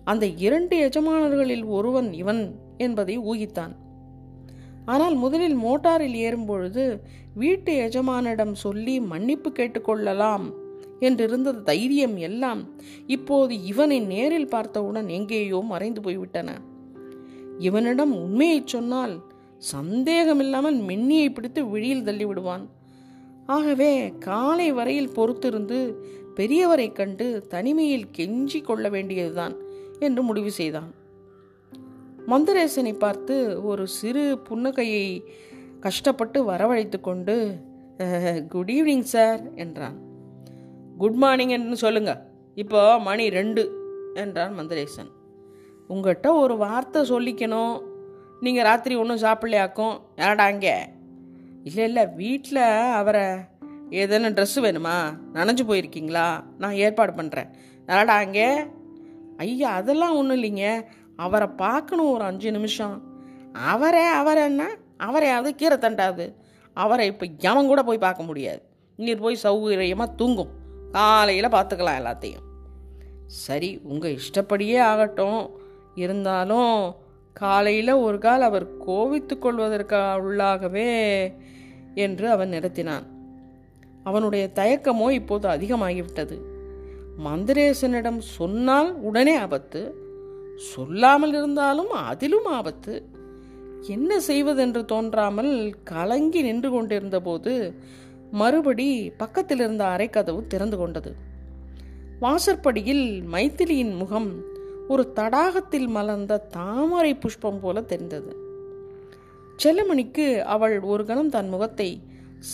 அந்த 0.03 0.25
இரண்டு 0.25 0.89
எஜமானர்களில் 0.89 1.65
ஒருவன் 1.65 2.13
இவன் 2.13 2.55
என்பதை 2.77 3.19
ஊகித்தான். 3.19 3.75
ஆனால் 4.85 5.15
முதலில் 5.15 5.55
மோட்டாரில் 5.55 6.15
ஏறும்பொழுது 6.15 7.01
வீட்டு 7.33 7.89
எஜமானிடம் 7.89 8.51
சொல்லி 8.51 8.99
மன்னிப்பு 8.99 9.51
கேட்டுக்கொள்ளலாம் 9.51 10.53
என்றிருந்த 10.99 11.61
தைரியம் 11.61 12.17
எல்லாம் 12.17 12.69
இப்போது 13.07 13.63
இவனை 13.63 13.99
நேரில் 13.99 14.47
பார்த்தவுடன் 14.47 15.07
எங்கேயோ 15.07 15.59
மறைந்து 15.61 16.01
போய்விட்டன. 16.01 16.49
இவனிடம் 17.59 18.23
உண்மையை 18.23 18.61
சொன்னால் 18.65 19.23
சந்தேகமில்லாமல் 19.57 20.77
மென்னியை 20.77 21.33
பிடித்து 21.33 21.67
விழியில் 21.67 22.03
தள்ளிவிடுவான். 22.03 22.65
ஆகவே 23.45 24.13
காலை 24.19 24.71
வரையில் 24.71 25.15
பொறுத்திருந்து 25.15 25.95
பெரியவரை 26.35 26.91
கண்டு 26.91 27.45
தனிமையில் 27.49 28.07
கெஞ்சி 28.17 28.61
கொள்ள 28.61 28.89
வேண்டியதுதான். 28.89 29.55
என்று 30.07 30.21
முடிவு 30.29 30.51
செய்தான். 30.59 30.89
மந்தரேசனை 32.31 32.93
பார்த்து 33.03 33.35
ஒரு 33.69 33.83
சிறு 33.97 34.25
புன்னகையை 34.47 35.05
கஷ்டப்பட்டு 35.85 36.39
வரவழைத்து 36.49 36.97
கொண்டு 37.09 37.35
குட் 38.53 38.71
ஈவினிங் 38.75 39.07
சார் 39.13 39.41
என்றான். 39.63 39.97
குட் 41.01 41.19
மார்னிங் 41.23 41.53
என்று 41.57 41.77
சொல்லுங்க. 41.85 42.11
இப்போ 42.61 42.81
மணி 43.07 43.25
ரெண்டு 43.37 43.63
என்றான் 44.23 44.55
மந்தரேசன். 44.59 45.11
உங்கள்கிட்ட 45.93 46.27
ஒரு 46.43 46.55
வார்த்தை 46.65 47.01
சொல்லிக்கணும். 47.13 47.75
நீங்கள் 48.45 48.67
ராத்திரி 48.69 48.93
ஒன்றும் 49.01 49.23
சாப்பிடலையாக்கும். 49.25 49.95
ஏடா 50.27 50.45
அங்கே 50.51 50.75
இல்லை 51.69 51.83
இல்லை 51.89 52.03
வீட்டில் 52.21 52.63
அவரை 52.99 53.25
ஏதேனும் 54.01 54.35
ட்ரெஸ்ஸு 54.37 54.59
வேணுமா? 54.65 54.95
நனைஞ்சு 55.37 55.63
போயிருக்கீங்களா? 55.69 56.27
நான் 56.61 56.79
ஏற்பாடு 56.85 57.13
பண்ணுறேன் 57.19 57.49
ஏடா 57.97 58.15
அங்கே 58.25 58.47
ஐயா 59.41 59.69
அதெல்லாம் 59.79 60.15
ஒன்றும் 60.15 60.37
இல்லைங்க. 60.37 60.65
அவரை 61.15 61.47
பார்க்கணும் 61.63 62.11
ஒரு 62.11 62.23
அஞ்சு 62.23 62.49
நிமிஷம். 62.51 62.95
அவரே 63.73 64.05
அவரைன்னா 64.19 64.67
அவரையாவது 65.07 65.51
கீரை 65.55 65.77
தண்டாது. 65.77 66.25
அவரை 66.77 67.05
இப்போ 67.11 67.25
எவன் 67.49 67.69
கூட 67.71 67.81
போய் 67.83 68.05
பார்க்க 68.05 68.23
முடியாது. 68.23 68.61
நீர் 68.99 69.23
போய் 69.25 69.43
சௌகரியமாக 69.43 70.15
தூங்கும். 70.15 70.51
காலையில் 70.91 71.53
பார்த்துக்கலாம் 71.55 71.99
எல்லாத்தையும். 72.01 72.45
சரி 73.25 73.69
உங்கள் 73.83 74.17
இஷ்டப்படியே 74.17 74.79
ஆகட்டும். 74.91 75.41
இருந்தாலும் 75.95 76.75
காலையில் 77.33 77.91
ஒரு 78.05 78.17
கால் 78.17 78.47
அவர் 78.49 78.65
கோவித்து 78.87 79.35
கொள்வதற்கு 79.39 79.99
உள்ளாகவே 80.25 80.89
என்று 81.95 82.25
அவன் 82.29 82.51
நிறுத்தினான். 82.51 83.05
அவனுடைய 84.03 84.45
தயக்கமோ 84.55 85.07
இப்போது 85.11 85.47
அதிகமாகிவிட்டது. 85.49 86.37
மந்திரேசனிடம் 87.25 88.19
சொன்னால் 88.37 88.93
உடனே 88.99 89.35
ஆபத்து 89.35 89.81
சொல்லாமல் 90.55 91.33
இருந்தாலும் 91.33 91.91
அதிலும் 91.91 92.45
ஆபத்து. 92.45 92.93
என்ன 93.87 94.19
செய்வதென்று 94.19 94.85
தோன்றாமல் 94.85 95.53
கலங்கி 95.83 96.41
நின்று 96.41 96.69
கொண்டிருந்த 96.71 97.19
போது 97.19 97.53
மறுபடி 98.31 99.11
பக்கத்தில் 99.17 99.59
இருந்த 99.59 99.83
அரைக்கதவு 99.85 100.47
திறந்து 100.47 100.77
கொண்டது. 100.77 101.11
வாசற்படியில் 102.19 103.23
மைத்திலியின் 103.31 103.95
முகம் 103.97 104.29
ஒரு 104.87 105.03
தடாகத்தில் 105.15 105.87
மலர்ந்த 105.87 106.37
தாமரை 106.37 107.15
புஷ்பம் 107.15 107.59
போல 107.59 107.81
தெரிந்தது. 107.81 108.31
செல்லமணிக்கு 109.63 110.39
அவள் 110.39 110.79
ஒரு 110.81 111.05
கணம் 111.05 111.29
தன் 111.29 111.49
முகத்தை 111.49 111.89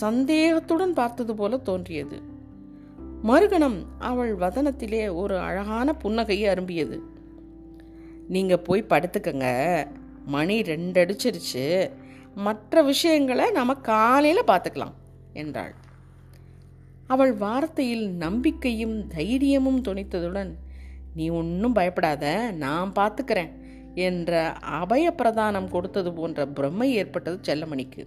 சந்தேகத்துடன் 0.01 0.93
பார்த்தது 0.93 1.35
போல 1.35 1.57
தோன்றியது. 1.57 2.17
மறுகணம் 3.23 3.85
அவள் 3.99 4.35
வதனத்திலே 4.35 5.15
ஒரு 5.15 5.39
அழகான 5.39 5.95
புன்னகையை 6.03 6.51
அரும்பியது. 6.51 6.99
நீங்க 8.27 8.57
போய் 8.57 8.85
படுத்துக்கங்க. 8.89 9.85
மணி 10.25 10.61
ரெண்டடிச்சிருச்சு. 10.61 11.91
மற்ற 12.35 12.81
விஷயங்களை 12.81 13.51
நம்ம 13.51 13.73
காலையில் 13.73 14.43
பார்த்துக்கலாம் 14.47 14.93
என்றாள். 15.33 15.73
அவள் 17.07 17.37
வார்த்தையில் 17.37 18.09
நம்பிக்கையும் 18.09 19.07
தைரியமும் 19.07 19.81
துணித்ததுடன் 19.81 20.53
நீ 21.15 21.29
ஒன்றும் 21.29 21.73
பயப்படாத. 21.73 22.51
நான் 22.51 22.91
பார்த்துக்கிறேன் 22.95 23.51
என்ற 23.95 24.53
அபய 24.53 25.13
பிரதானம் 25.17 25.69
கொடுத்தது 25.69 26.13
போன்ற 26.13 26.45
பிரம்மை 26.45 26.83
ஏற்பட்டது 26.83 27.39
செல்லமணிக்கு. 27.47 28.05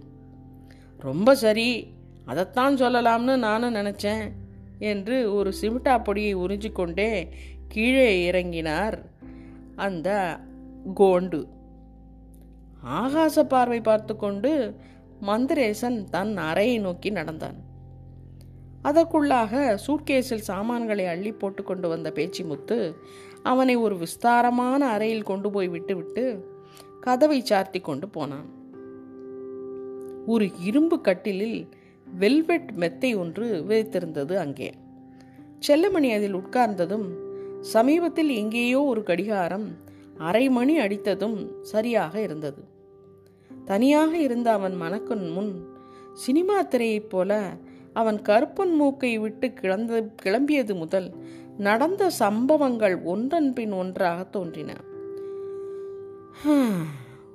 ரொம்ப 0.97 1.35
சரி. 1.35 1.87
அதைத்தான் 2.25 2.75
சொல்லலாம்னு 2.75 3.37
நானும் 3.37 3.75
நினச்சேன். 3.75 4.31
என்று 4.81 5.33
ஒரு 5.33 5.53
சிமிட்டா 5.61 6.03
பொடியை 6.03 6.35
உறிஞ்சிக்கொண்டே 6.35 7.27
கீழே 7.67 8.31
இறங்கினார் 8.31 8.97
அந்த 9.75 10.39
கோண்டு. 10.95 11.41
ஆகாச 12.85 13.43
பார்வை 13.43 13.81
பார்த்து 13.81 14.15
கொண்டு 14.15 14.75
மந்திரேசன் 15.27 15.97
தன் 16.09 16.37
அறையை 16.37 16.77
நோக்கி 16.79 17.09
நடந்தான். 17.09 17.59
அதற்குள்ளாக 18.83 19.79
சூட்கேஸில் 19.87 20.47
சாமான்களை 20.49 21.05
அள்ளி 21.05 21.31
போட்டு 21.31 21.63
கொண்டு 21.63 21.87
வந்த 21.87 22.09
பேச்சிமுத்து 22.15 22.95
அவனை 23.43 23.75
ஒரு 23.75 23.97
விஸ்தாரமான 23.97 24.87
அறையில் 24.87 25.23
கொண்டு 25.23 25.49
போய் 25.51 25.67
விட்டுவிட்டு 25.67 26.23
கதவை 26.99 27.39
சார்த்தி 27.41 27.79
கொண்டு 27.79 28.09
போனான். 28.09 28.49
ஒரு 30.25 30.51
இரும்பு 30.59 31.01
கட்டிலில் 31.01 31.69
வெல்வெட் 32.17 32.71
மெத்தை 32.71 33.15
ஒன்று 33.15 33.65
விரித்திருந்தது 33.67 34.35
அங்கே. 34.35 34.73
செல்லமணி 35.67 36.13
அதில் 36.13 36.35
உட்கார்ந்ததும் 36.35 37.07
சமீபத்தில் 37.59 38.29
எங்கேயோ 38.29 38.83
ஒரு 38.83 39.03
கடிகாரம் 39.03 39.77
அரை 40.17 40.49
மணி 40.49 40.79
அடித்ததும் 40.79 41.61
சரியாக 41.61 42.21
இருந்தது. 42.21 42.63
தனியாக 43.65 44.17
இருந்த 44.17 44.51
அவன் 44.51 44.81
மனக்கன் 44.81 45.33
முன் 45.33 45.67
சினிமா 46.13 46.63
திரையைப் 46.63 47.09
போல 47.09 47.49
அவன் 47.93 48.21
கருப்பன் 48.21 48.73
மூக்கை 48.73 49.17
விட்டு 49.17 49.53
கிளந்த 49.53 50.09
கிளம்பியது 50.23 50.75
முதல் 50.75 51.15
நடந்த 51.57 52.09
சம்பவங்கள் 52.09 53.03
ஒன்றன் 53.03 53.53
பின் 53.53 53.71
ஒன்றாக 53.71 54.23
தோன்றின. 54.23 54.75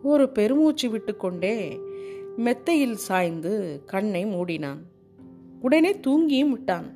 ஒரு 0.02 0.28
பெருமூச்சு 0.28 0.90
விட்டுக்கொண்டே 0.90 1.80
மெத்தையில் 2.36 2.96
சாய்ந்து 2.96 3.82
கண்ணை 3.86 4.26
மூடினான். 4.26 4.78
உடனே 5.60 5.92
தூங்கியும் 5.92 6.48
விட்டான். 6.48 6.94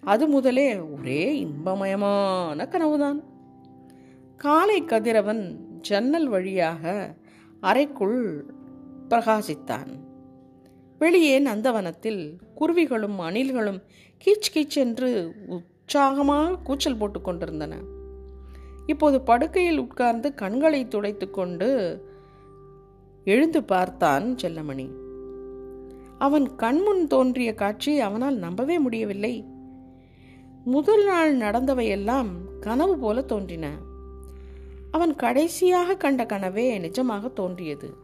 அது 0.00 0.26
முதலே 0.26 0.78
ஒரே 0.78 1.44
இன்பமயமான 1.44 2.68
கனவுதான். 2.68 3.24
காலை 4.36 4.84
கதிரவன் 4.84 5.56
ஜன்னல் 5.80 6.28
வழியாக 6.28 7.14
அறைக்குள் 7.60 8.54
பிரகாசித்தான். 9.08 9.98
வெளியே 10.98 11.40
நந்தவனத்தில் 11.40 12.36
குருவிகளும் 12.54 13.18
அணில்களும் 13.18 13.82
கீச் 14.24 14.50
கீச் 14.54 14.76
என்று 14.76 15.34
உற்சாகமாக 15.46 16.58
கூச்சல் 16.58 16.96
போட்டு 16.96 17.20
கொண்டிருந்தன. 17.20 17.76
இப்போது 18.86 19.20
படுக்கையில் 19.20 19.78
உட்கார்ந்து 19.78 20.34
கண்களை 20.34 20.88
துடைத்து 20.88 21.30
கொண்டு 21.30 22.00
எழுந்து 23.24 23.62
பார்த்தான் 23.62 24.34
செல்லமணி. 24.42 24.90
அவன் 26.18 26.56
கண்முன் 26.56 27.06
தோன்றிய 27.06 27.54
காட்சி 27.54 28.00
அவனால் 28.00 28.36
நம்பவே 28.36 28.78
முடியவில்லை. 28.78 29.44
முதல் 30.64 31.04
நாள் 31.04 31.36
நடந்தவையெல்லாம் 31.36 32.28
கனவு 32.60 32.98
போல 32.98 33.22
தோன்றின. 33.22 33.70
அவன் 34.90 35.16
கடைசியாக 35.16 35.96
கண்ட 35.96 36.24
கனவே 36.24 36.66
நிஜமாக 36.78 37.32
தோன்றியது. 37.32 37.96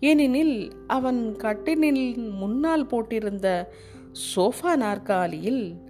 ஏனெனில் 0.00 0.72
அவன் 0.86 1.36
கட்டினில் 1.38 2.30
முன்னால் 2.30 2.86
போட்டிருந்த 2.86 3.66
சோஃபா 4.36 4.76
நாற்காலியில் 4.76 5.88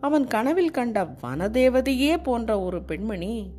அவன் 0.00 0.26
கனவில் 0.26 0.70
கண்ட 0.70 1.16
வனதேவதையே 1.22 2.22
போன்ற 2.22 2.60
ஒரு 2.60 2.82
பெண்மணி 2.82 3.50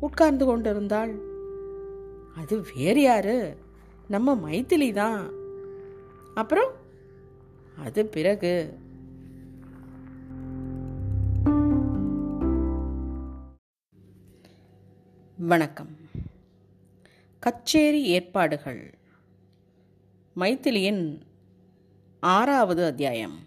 உட்கார்ந்து 0.00 0.46
கொண்டிருந்தாள். 0.46 1.30
அது 2.36 2.66
வேறு 2.74 3.02
யாரு? 3.02 3.56
நம்ம 4.08 4.50
மைத்திலி 4.50 4.92
தான். 4.92 5.30
அப்புறம்? 6.34 6.72
அது 7.84 8.06
பிறகு. 8.06 8.78
வணக்கம். 15.38 15.96
கச்சேரி 17.38 18.04
ஏற்பாடுகள். 18.04 18.98
மைத்திலியின் 20.36 21.20
ஆறாவது 22.20 22.84
அத்தியாயம். 22.84 23.38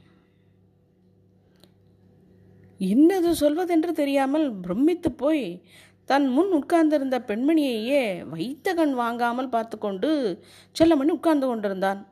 இன்னது 2.77 3.31
சொல்வதென்று 3.31 3.91
தெரியாமல் 3.91 4.59
பிரமித்து 4.59 5.11
போய் 5.11 5.61
தன் 6.05 6.27
முன் 6.27 6.51
உட்கார்ந்திருந்த 6.51 7.19
பெண்மணியையே 7.27 8.27
வைத்த 8.29 8.73
கண் 8.73 8.93
வாங்காமல் 8.93 9.49
பார்த்து 9.49 9.77
கொண்டு 9.77 10.41
செல்லமணி 10.79 11.09
உட்கார்ந்து 11.09 11.47
கொண்டிருந்தான். 11.47 12.07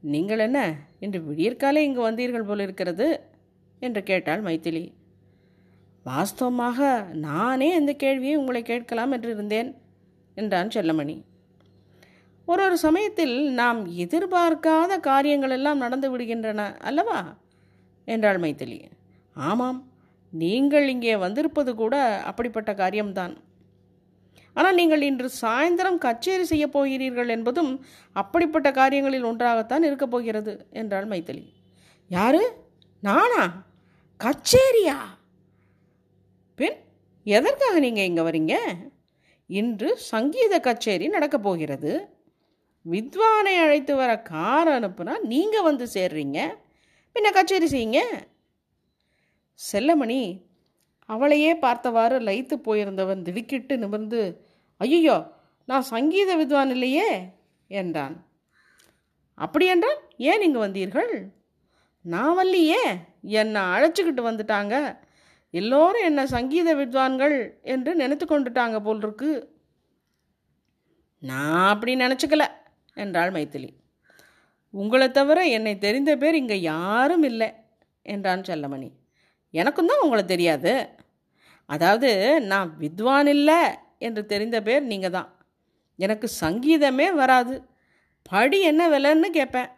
நீங்கள் 0.00 0.38
என்ன 0.38 0.74
இன்று 0.98 1.20
விடியற்காலே 1.20 1.76
இங்கு 1.76 2.10
வந்தீர்கள் 2.10 2.46
போல 2.46 2.62
இருக்கிறது 2.62 3.20
என்று 3.78 4.02
கேட்டாள் 4.02 4.42
மைத்திலி. 4.42 4.92
வாஸ்தவமாக 6.06 7.08
நானே 7.12 7.74
இந்த 7.74 7.92
கேள்வியை 7.92 8.36
உங்களை 8.36 8.62
கேட்கலாம் 8.62 9.10
என்று 9.10 9.30
இருந்தேன் 9.30 9.74
என்றான் 10.34 10.68
செல்லமணி. 10.68 11.24
ஒரு 12.44 12.62
ஒரு 12.64 12.76
சமயத்தில் 12.78 13.50
நாம் 13.50 13.86
எதிர்பார்க்காத 13.86 15.00
காரியங்கள் 15.00 15.50
எல்லாம் 15.50 15.78
நடந்து 15.78 16.18
விடுகின்றன 16.18 16.76
அல்லவா? 16.78 17.36
என்றாள் 18.04 18.38
மைத்திலி. 18.38 18.84
ஆமாம் 19.34 19.89
நீங்கள் 20.30 20.88
இங்கே 20.88 21.16
வந்திருப்பது 21.16 21.74
கூட 21.74 22.22
அப்படிப்பட்ட 22.24 22.74
காரியம்தான். 22.74 23.36
ஆனால் 24.54 24.74
நீங்கள் 24.74 25.02
இன்று 25.02 25.30
சாயந்தரம் 25.42 25.98
கச்சேரி 25.98 26.44
செய்ய 26.44 26.68
போகிறீர்கள் 26.68 27.28
என்பதும் 27.28 27.84
அப்படிப்பட்ட 28.12 28.70
காரியங்களில் 28.70 29.22
ஒன்றாகத்தான் 29.22 29.82
இருக்கப் 29.82 30.10
போகிறது 30.10 30.66
என்றாள் 30.70 31.06
மைத்திலி. 31.06 31.52
யாரு? 32.08 32.56
நானா? 33.00 33.64
கச்சேரியா? 34.20 34.98
பின் 36.54 36.76
எதற்காக 37.22 37.78
நீங்கள் 37.78 38.04
இங்கே 38.04 38.22
வரீங்க? 38.22 38.56
இன்று 39.46 39.96
சங்கீத 39.96 40.60
கச்சேரி 40.60 41.08
நடக்கப் 41.08 41.42
போகிறது. 41.42 42.08
வித்வானை 42.90 43.54
அழைத்து 43.56 43.96
வர 43.96 44.18
கார் 44.18 44.68
அனுப்புனா 44.68 45.20
நீங்கள் 45.20 45.62
வந்து 45.62 45.88
சேர்றீங்க. 45.94 46.48
பின்ன 47.14 47.32
கச்சேரி 47.32 47.66
செய்யுங்க. 47.66 48.00
செல்லமணி 49.60 50.22
அவளையே 51.08 51.52
பார்த்தவாறு 51.58 52.16
லைத்து 52.20 52.54
போயிருந்தவன் 52.66 53.24
திடுக்கிட்டு 53.26 53.74
நிமிர்ந்து 53.78 54.20
ஐயோ 54.80 55.16
நான் 55.68 55.90
சங்கீத 55.92 56.30
வித்வான் 56.36 56.70
இல்லையே? 56.70 57.08
என்றான். 57.70 58.14
அப்படியென்றால் 59.38 59.98
ஏன் 60.30 60.44
இங்கு 60.46 60.60
வந்தீர்கள்? 60.64 61.12
நான் 62.04 62.36
வல்லியே 62.38 62.82
என்னை 63.40 63.62
அழைச்சிக்கிட்டு 63.74 64.22
வந்துட்டாங்க. 64.28 64.74
எல்லோரும் 65.54 66.06
என்ன 66.08 66.20
சங்கீத 66.26 66.74
வித்வான்கள் 66.74 67.36
என்று 67.74 67.92
நினைத்து 67.94 68.26
கொண்டுட்டாங்க 68.26 68.78
போல் 68.80 69.02
இருக்கு 69.04 69.30
நான் 71.22 71.68
அப்படி 71.72 71.94
நினச்சிக்கல 71.96 72.44
என்றாள் 72.96 73.32
மைத்திலி. 73.36 73.70
உங்களை 74.74 75.08
தவிர 75.10 75.38
என்னை 75.56 75.74
தெரிந்த 75.78 76.12
பேர் 76.16 76.40
இங்கே 76.42 76.58
யாரும் 76.60 77.22
இல்லை 77.22 77.48
என்றான் 78.06 78.48
செல்லமணி. 78.50 78.90
எனக்கும் 79.50 79.90
தான் 79.90 80.02
உங்களை 80.04 80.24
தெரியாது. 80.24 80.72
அதாவது 81.74 82.10
நான் 82.50 82.70
வித்வான் 82.82 83.28
இல்லை 83.36 83.60
என்று 84.06 84.22
தெரிந்த 84.32 84.58
பேர் 84.66 84.90
நீங்கள் 84.92 85.14
தான். 85.16 85.28
எனக்கு 86.04 86.26
சங்கீதமே 86.42 87.06
வராது. 87.22 87.54
படி 88.30 88.58
என்ன 88.70 88.82
விலைன்னு 88.94 89.28
கேட்பேன். 89.38 89.70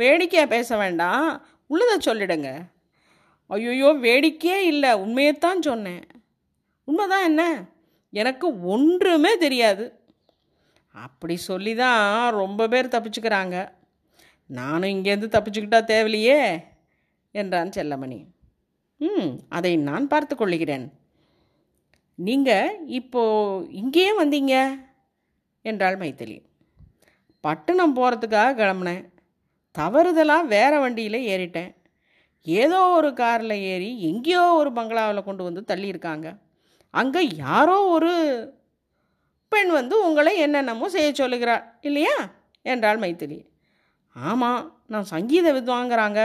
வேடிக்கையாக 0.00 0.52
பேச 0.54 0.76
வேண்டாம். 0.82 1.28
உள்ளதை 1.72 1.96
சொல்லிடுங்க. 2.06 2.50
ஐயோயோ 3.50 3.90
வேடிக்கையே 4.06 4.58
இல்லை. 4.72 4.90
உண்மையைத்தான் 5.04 5.66
சொன்னேன். 5.68 6.04
உண்மைதான் 6.88 7.26
என்ன? 7.30 7.42
எனக்கு 8.22 8.46
ஒன்றுமே 8.74 9.32
தெரியாது. 9.44 9.84
அப்படி 11.04 11.34
சொல்லி 11.50 11.72
தான் 11.74 12.04
ரொம்ப 12.40 12.68
பேர் 12.72 12.94
தப்பிச்சுக்கிறாங்க. 12.94 13.56
நானும் 14.60 14.92
இங்கேருந்து 14.94 15.28
தப்பிச்சுக்கிட்டா 15.34 15.80
தேவையில்லையே. 15.92 16.40
என்றான் 17.34 17.70
செல்லமணி. 17.76 18.26
ம் 19.00 19.30
அதை 19.48 19.76
நான் 19.76 20.06
பார்த்து 20.06 20.36
கொள்ளுகிறேன். 20.36 20.92
நீங்கள் 22.14 22.84
இப்போ 22.86 23.22
இங்கேயே 23.70 24.22
வந்தீங்க? 24.22 24.54
என்றாள் 25.62 25.96
மைத்திலி. 25.96 26.42
பட்டணம் 27.40 27.96
போகிறதுக்காக 27.96 28.56
கிளம்புனேன். 28.60 29.02
தவறுதலாக 29.78 30.46
வேறு 30.46 30.80
வண்டியில் 30.80 31.26
ஏறிட்டேன். 31.32 31.70
ஏதோ 32.42 32.80
ஒரு 32.88 33.12
காரில் 33.12 33.56
ஏறி 33.72 34.00
எங்கேயோ 34.00 34.44
ஒரு 34.52 34.72
பங்களாவில் 34.72 35.24
கொண்டு 35.24 35.42
வந்து 35.44 35.62
தள்ளியிருக்காங்க. 35.68 36.38
அங்கே 36.94 37.22
யாரோ 37.36 37.76
ஒரு 37.86 38.12
பெண் 39.48 39.70
வந்து 39.70 39.94
உங்களை 40.06 40.38
என்னென்னமோ 40.38 40.88
செய்ய 40.88 41.12
சொல்லுகிறாள் 41.12 41.64
இல்லையா? 41.80 42.16
என்றாள் 42.62 42.98
மைத்திலி. 42.98 43.38
ஆமாம் 44.16 44.62
நான் 44.86 45.04
சங்கீத 45.04 45.52
வித்வாங்கிறாங்க 45.52 46.20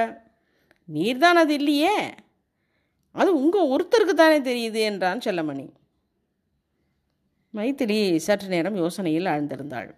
நீர்தான் 0.89 1.33
அது 1.33 1.53
இல்லையே. 1.53 2.15
அது 3.11 3.41
உங்கள் 3.41 3.69
ஒருத்தருக்கு 3.73 4.13
தானே 4.13 4.39
தெரியுது 4.39 4.79
என்றான் 4.79 5.17
செல்லமணி. 5.17 5.69
மைத்திலி 7.53 8.15
சற்று 8.15 8.47
நேரம் 8.47 8.75
யோசனையில் 8.75 9.31
ஆழ்ந்திருந்தாள். 9.33 9.89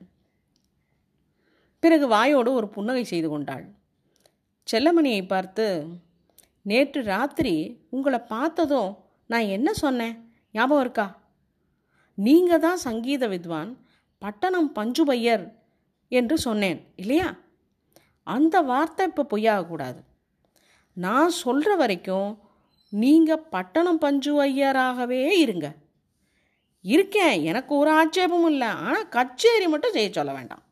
பிறகு 1.80 2.08
வாயோடு 2.08 2.54
ஒரு 2.54 2.68
புன்னகை 2.68 3.04
செய்து 3.04 3.30
கொண்டாள். 3.30 3.66
செல்லமணியை 4.68 5.28
பார்த்து 5.28 5.66
நேற்று 6.62 7.04
ராத்திரி 7.04 7.86
உங்களை 7.90 8.20
பார்த்ததும் 8.20 8.92
நான் 9.26 9.48
என்ன 9.48 9.74
சொன்னேன்? 9.74 10.16
ஞாபகம் 10.52 10.82
இருக்கா? 10.82 11.08
நீங்கள் 12.14 12.60
தான் 12.60 12.78
சங்கீத 12.78 13.28
வித்வான் 13.28 13.78
பட்டணம் 14.22 14.72
பஞ்சுபையர் 14.76 15.46
என்று 16.12 16.38
சொன்னேன் 16.38 16.80
இல்லையா? 16.96 17.36
அந்த 18.24 18.62
வார்த்தை 18.62 19.06
இப்போ 19.08 19.26
பொய்யாகக்கூடாது. 19.34 20.00
நான் 21.06 21.32
சொல்கிற 21.44 21.72
வரைக்கும் 21.82 22.30
நீங்கள் 22.94 23.46
பட்டணம் 23.54 24.02
பஞ்சு 24.04 24.32
ஐயராகவே 24.44 25.22
இருங்க. 25.44 25.68
இருக்கேன் 26.86 27.36
எனக்கு 27.50 27.72
ஒரு 27.82 27.90
ஆட்சேபமும் 28.00 28.50
இல்லை. 28.54 28.70
ஆனால் 28.82 29.10
கச்சேரி 29.16 29.68
மட்டும் 29.74 29.96
செய்ய 29.96 30.10
சொல்ல 30.18 30.32
வேண்டாம். 30.38 30.64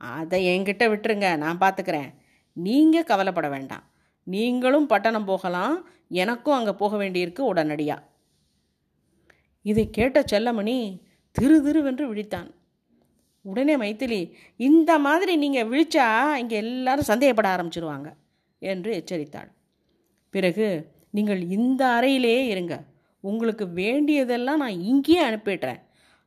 அதை 0.00 0.38
என்கிட்ட 0.52 0.84
விட்டுருங்க 0.92 1.28
நான் 1.44 1.62
பார்த்துக்கிறேன் 1.62 2.10
நீங்கள் 2.56 3.08
கவலைப்பட 3.10 3.48
வேண்டாம். 3.54 3.84
நீங்களும் 4.26 4.90
பட்டணம் 4.92 5.28
போகலாம் 5.30 5.74
எனக்கும் 6.22 6.56
அங்கே 6.58 6.74
போக 6.82 6.94
வேண்டியிருக்கு 7.02 7.42
உடனடியாக 7.52 8.06
இதை 9.70 9.84
கேட்ட 9.98 10.18
செல்லமணி 10.32 10.76
திரு 11.36 11.56
திருவென்று 11.66 12.04
விழித்தான். 12.10 12.48
உடனே 13.44 13.74
மைத்திலி 13.82 14.20
இந்த 14.68 14.92
மாதிரி 15.06 15.32
நீங்கள் 15.42 15.68
விழிச்சா 15.72 16.06
இங்கே 16.42 16.56
எல்லாரும் 16.64 17.10
சந்தேகப்பட 17.10 17.48
ஆரம்பிச்சிருவாங்க. 17.54 18.08
என்று 18.58 18.90
எச்சரித்தாள். 18.94 19.50
பிறகு 20.30 20.90
நீங்கள் 21.10 21.42
இந்த 21.48 22.00
அறையிலேயே 22.00 22.42
இருங்க. 22.46 22.84
உங்களுக்கு 23.20 23.68
வேண்டியதெல்லாம் 23.68 24.58
நான் 24.58 24.82
இங்கேயே 24.82 25.20
அனுப்பிடுறேன் 25.24 25.82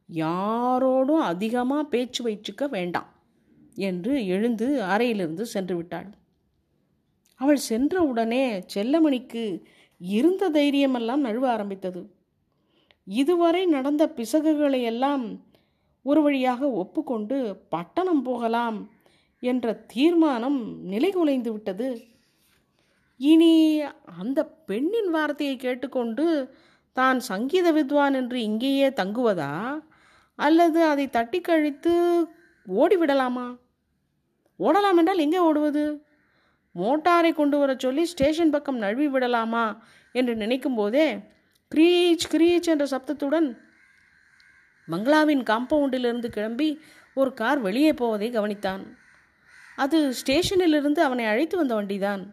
யாரோடும் 0.09 1.23
அதிகமாக 1.31 1.83
பேச்சு 1.83 2.21
வச்சுக்க 2.29 2.69
வேண்டாம் 2.69 3.09
என்று 3.75 4.25
எழுந்து 4.25 4.83
அறையிலிருந்து 4.83 5.45
சென்று 5.45 5.75
விட்டாள். 5.75 6.07
அவள் 7.35 7.55
சென்ற 7.55 8.01
உடனே 8.01 8.43
செல்லமணிக்கு 8.73 9.63
இருந்த 9.99 10.49
தைரியமெல்லாம் 10.49 11.25
நழுவ 11.25 11.45
ஆரம்பித்தது. 11.49 12.01
இதுவரை 13.03 13.65
நடந்த 13.65 14.13
பிசகுகளை 14.17 14.81
எல்லாம் 14.81 15.23
ஒரு 16.01 16.21
வழியாக 16.21 16.69
ஒப்புக்கொண்டு 16.71 17.37
பட்டணம் 17.69 18.23
போகலாம் 18.23 18.91
என்ற 19.39 19.73
தீர்மானம் 19.73 20.89
நிலைகுலைந்து 20.89 21.51
விட்டது. 21.51 21.89
இனி 23.19 23.81
அந்த 24.19 24.45
பெண்ணின் 24.45 25.09
வார்த்தையை 25.09 25.55
கேட்டுக்கொண்டு 25.55 26.55
தான் 26.93 27.19
சங்கீத 27.19 27.71
வித்வான் 27.71 28.13
என்று 28.13 28.41
இங்கேயே 28.41 28.89
தங்குவதா? 28.89 29.79
அல்லது 30.35 30.83
அதை 30.83 31.09
தட்டி 31.09 31.41
கழித்து 31.41 32.27
ஓடிவிடலாமா? 32.67 33.59
ஓடலாம் 34.59 34.97
என்றால் 34.97 35.17
எங்கே 35.17 35.37
ஓடுவது? 35.37 36.03
மோட்டாரை 36.75 37.33
கொண்டு 37.33 37.57
வர 37.57 37.75
சொல்லி 37.77 38.05
ஸ்டேஷன் 38.05 38.49
பக்கம் 38.49 38.77
நழுவி 38.77 39.07
விடலாமா 39.07 39.83
என்று 40.11 40.35
நினைக்கும் 40.35 40.75
போதே 40.75 41.17
கிரீச் 41.75 42.25
கிரீச் 42.31 42.67
என்ற 42.67 42.85
சப்தத்துடன் 42.85 43.59
மங்களாவின் 44.87 45.43
காம்பவுண்டிலிருந்து 45.43 46.27
கிளம்பி 46.27 46.79
ஒரு 47.13 47.33
கார் 47.33 47.59
வெளியே 47.59 47.93
போவதை 47.93 48.29
கவனித்தான். 48.31 48.83
அது 49.75 50.13
ஸ்டேஷனிலிருந்து 50.25 50.99
அவனை 50.99 51.25
அழைத்து 51.25 51.57
வந்த 51.57 51.73
வண்டிதான். 51.75 52.23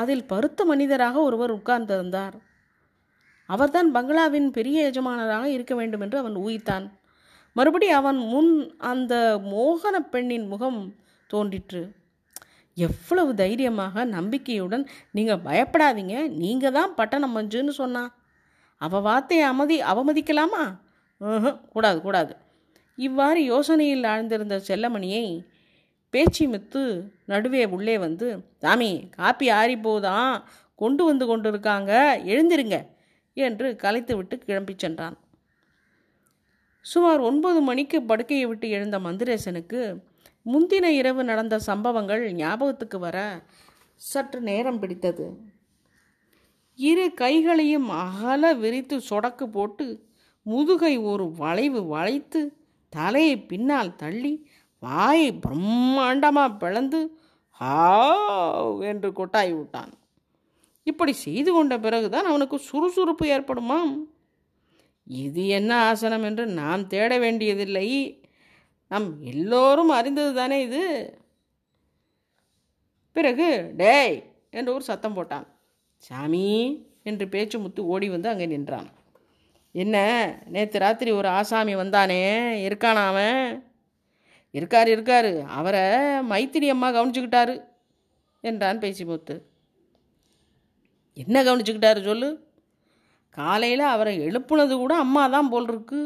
அதில் 0.00 0.28
பருத்த 0.32 0.64
மனிதராக 0.64 1.16
ஒருவர் 1.28 1.52
உட்கார்ந்திருந்தார். 1.56 2.36
அவர்தான் 3.48 3.90
பங்களாவின் 3.92 4.48
பெரிய 4.56 4.78
எஜமானராக 4.90 5.46
இருக்க 5.56 5.74
வேண்டும் 5.74 6.02
என்று 6.04 6.16
அவன் 6.18 6.36
ஊகித்தான். 6.44 6.86
மறுபடி 7.56 7.86
அவன் 7.98 8.18
முன் 8.32 8.52
அந்த 8.90 9.14
மோகன 9.52 9.96
பெண்ணின் 10.12 10.46
முகம் 10.46 10.80
தோன்றிற்று. 11.30 11.82
எவ்வளவு 12.76 13.30
தைரியமாக 13.34 14.04
நம்பிக்கையுடன் 14.16 14.84
நீங்கள் 15.16 15.44
பயப்படாதீங்க. 15.46 16.16
நீங்கள் 16.42 16.76
தான் 16.78 16.92
பட்டணம் 16.98 17.34
மஞ்சுன்னு 17.36 17.72
சொன்னான் 17.82 18.10
அவள் 18.80 19.06
வார்த்தையை 19.08 19.44
அமதி 19.52 19.76
அவமதிக்கலாமா? 19.92 20.64
கூடாது 21.74 21.98
கூடாது. 22.00 22.32
இவ்வாறு 22.98 23.40
யோசனையில் 23.52 24.06
ஆழ்ந்திருந்த 24.12 24.56
செல்லமணியை 24.68 25.24
பேச்சு 26.10 26.44
மித்து 26.48 26.82
நடுவே 27.26 27.64
உள்ளே 27.64 27.98
வந்து 27.98 28.28
சாமி 28.58 29.08
காப்பி 29.10 29.50
ஆறிப்போதான் 29.50 30.42
கொண்டு 30.74 31.04
வந்து 31.04 31.24
கொண்டிருக்காங்க. 31.30 31.92
எழுந்திருங்க 32.32 32.76
என்று 33.36 33.76
கலைத்து 33.76 34.16
விட்டு 34.16 34.42
கிளம்பிச் 34.46 34.82
சென்றான். 34.84 35.16
சுமார் 36.80 37.20
ஒன்பது 37.20 37.60
மணிக்கு 37.60 38.02
படுக்கையை 38.02 38.46
விட்டு 38.46 38.68
எழுந்த 38.70 38.98
மந்திரேசனுக்கு 38.98 39.80
முந்தின 40.46 40.84
இரவு 40.84 41.24
நடந்த 41.24 41.58
சம்பவங்கள் 41.58 42.32
ஞாபகத்துக்கு 42.32 42.98
வர 42.98 43.18
சற்று 43.96 44.40
நேரம் 44.40 44.78
பிடித்தது. 44.78 45.26
இரு 46.78 47.14
கைகளையும் 47.14 47.88
அகல 47.88 48.54
விரித்து 48.54 48.96
சொடக்கு 48.98 49.46
போட்டு 49.46 49.86
முதுகை 50.42 50.98
ஒரு 50.98 51.24
வளைவு 51.32 51.86
வளைத்து 51.86 52.40
தலையை 52.88 53.34
பின்னால் 53.40 53.96
தள்ளி 53.96 54.32
வாய் 54.78 55.40
பிரம்மாண்டமாக 55.46 56.58
பிளந்து 56.58 57.20
ஹா 57.50 58.80
என்று 58.80 59.12
கொட்டாய் 59.12 59.56
விட்டான். 59.56 59.92
இப்படி 60.82 61.12
செய்து 61.12 61.52
கொண்ட 61.52 61.78
பிறகுதான் 61.78 62.24
அவனுக்கு 62.24 62.58
சுறுசுறுப்பு 62.58 63.26
ஏற்படுமாம். 63.26 63.96
இது 65.04 65.46
என்ன 65.48 65.82
ஆசனம் 65.82 66.22
என்று 66.22 66.46
நாம் 66.46 66.86
தேட 66.86 67.18
வேண்டியதில்லை. 67.18 68.22
நம் 68.88 69.22
எல்லோரும் 69.22 69.88
அறிந்தது 69.88 70.34
தானே 70.34 70.62
இது? 70.62 71.14
பிறகு 73.12 73.72
டேய் 73.76 74.22
என்று 74.50 74.72
ஒரு 74.72 74.84
சத்தம் 74.84 75.16
போட்டான். 75.16 75.46
சாமி 75.96 76.86
என்று 77.02 77.28
பேச்சு 77.28 77.58
முத்து 77.58 77.86
ஓடி 77.86 78.08
வந்து 78.08 78.28
அங்கே 78.28 78.46
நின்றான். 78.46 78.88
என்ன 79.72 79.96
நேற்று 80.46 80.78
ராத்திரி 80.78 81.10
ஒரு 81.10 81.28
ஆசாமி 81.28 81.74
வந்தானே? 81.74 82.22
இருக்கானா 82.68 83.06
அவன்? 83.06 83.67
இருக்கார் 84.50 84.88
இருக்கார். 84.88 85.30
அவரை 85.58 85.82
மைத்திரி 86.30 86.68
அம்மா 86.74 86.88
கவனிச்சுக்கிட்டாரு 86.90 87.54
என்றான் 88.40 88.82
பேசி 88.84 89.04
போத்து 89.04 89.34
என்ன 91.22 91.42
கவனிச்சுக்கிட்டாரு 91.42 92.00
சொல்லு? 92.04 92.28
காலையில் 93.36 93.84
அவரை 93.94 94.12
எழுப்புனது 94.26 94.74
கூட 94.82 94.94
அம்மா 95.04 95.22
தான் 95.26 95.48
போல் 95.48 95.68
இருக்கு. 95.72 96.00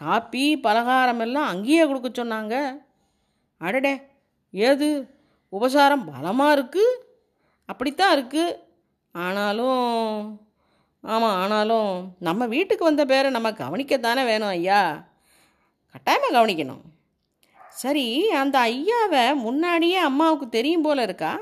காப்பி 0.00 0.44
பலகாரம் 0.66 1.22
எல்லாம் 1.26 1.50
அங்கேயே 1.52 1.84
கொடுக்க 1.86 2.08
சொன்னாங்க. 2.10 2.54
அடடே 3.60 3.94
ஏது? 4.54 4.88
உபசாரம் 5.52 6.04
பலமாக 6.10 6.54
இருக்குது 6.56 7.00
அப்படித்தான் 7.68 8.14
இருக்குது 8.16 8.56
ஆனாலும் 9.14 9.82
ஆமாம் 11.04 11.36
ஆனாலும் 11.42 11.90
நம்ம 12.18 12.46
வீட்டுக்கு 12.46 12.84
வந்த 12.84 13.04
பேரை 13.04 13.30
நம்ம 13.36 13.50
கவனிக்கத்தானே 13.62 14.22
வேணும் 14.30 14.52
ஐயா. 14.56 14.80
கட்டாயமாக 15.94 16.34
கவனிக்கணும். 16.38 16.82
சரி 17.80 18.30
அந்த 18.30 18.56
ஐயாவை 18.60 19.34
முன்னாடியே 19.34 19.96
அம்மாவுக்கு 19.96 20.48
தெரியும் 20.48 20.82
போல 20.82 21.02
இருக்கா? 21.02 21.32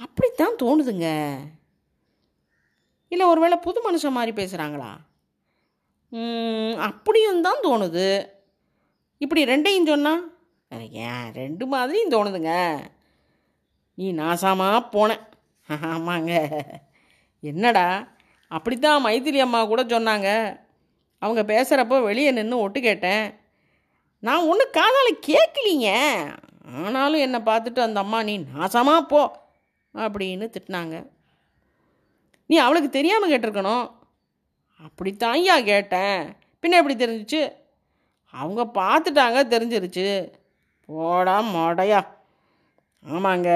அப்படித்தான் 0.00 0.58
தோணுதுங்க. 0.62 1.08
இல்லை 3.08 3.26
ஒருவேளை 3.26 3.56
புது 3.58 3.78
மனுஷன் 3.86 4.16
மாதிரி 4.18 4.32
பேசுகிறாங்களா 4.40 4.90
அப்படியும் 6.88 7.40
தான் 7.40 7.62
தோணுது. 7.62 8.08
இப்படி 9.18 9.44
ரெண்டையும் 9.44 9.86
சொன்னா 9.86 10.14
ஏன் 11.08 11.32
ரெண்டு 11.32 11.66
மாதிரியும் 11.66 12.10
தோணுதுங்க. 12.10 12.52
நீ 13.94 14.12
நாசாமா 14.12 14.68
போனேன் 14.94 15.24
ஆமாங்க. 15.92 16.32
என்னடா 17.40 17.86
அப்படித்தான் 18.50 19.04
மைதிலி 19.04 19.38
அம்மா 19.38 19.64
கூட 19.64 19.82
சொன்னாங்க. 19.84 20.28
அவங்க 21.18 21.42
பேசுகிறப்போ 21.52 22.02
வெளியே 22.02 22.30
நின்று 22.30 22.58
ஒட்டு 22.58 22.80
கேட்டேன். 22.80 23.24
நான் 24.26 24.48
ஒன்றும் 24.50 24.76
காதால் 24.78 25.20
கேட்கலீங்க 25.28 25.88
ஆனாலும் 26.82 27.24
என்னை 27.26 27.40
பார்த்துட்டு 27.48 27.80
அந்த 27.86 27.98
அம்மா 28.04 28.18
நீ 28.28 28.34
நாசமாக 28.54 29.02
போ 29.12 29.20
அப்படின்னு 30.04 30.46
திட்டினாங்க. 30.54 30.96
நீ 32.50 32.56
அவளுக்கு 32.64 32.90
தெரியாமல் 32.96 33.30
கேட்டிருக்கணும். 33.30 33.86
அப்படித்தான் 34.86 35.36
ஐயா 35.38 35.56
கேட்டேன். 35.70 36.20
பின்ன 36.60 36.78
எப்படி 36.80 36.96
தெரிஞ்சிச்சு? 37.04 37.42
அவங்க 38.34 38.62
பார்த்துட்டாங்க 38.80 39.38
தெரிஞ்சிருச்சு. 39.54 40.08
போடா 40.88 41.36
மொடையா. 41.54 42.00
ஆமாங்க 43.14 43.50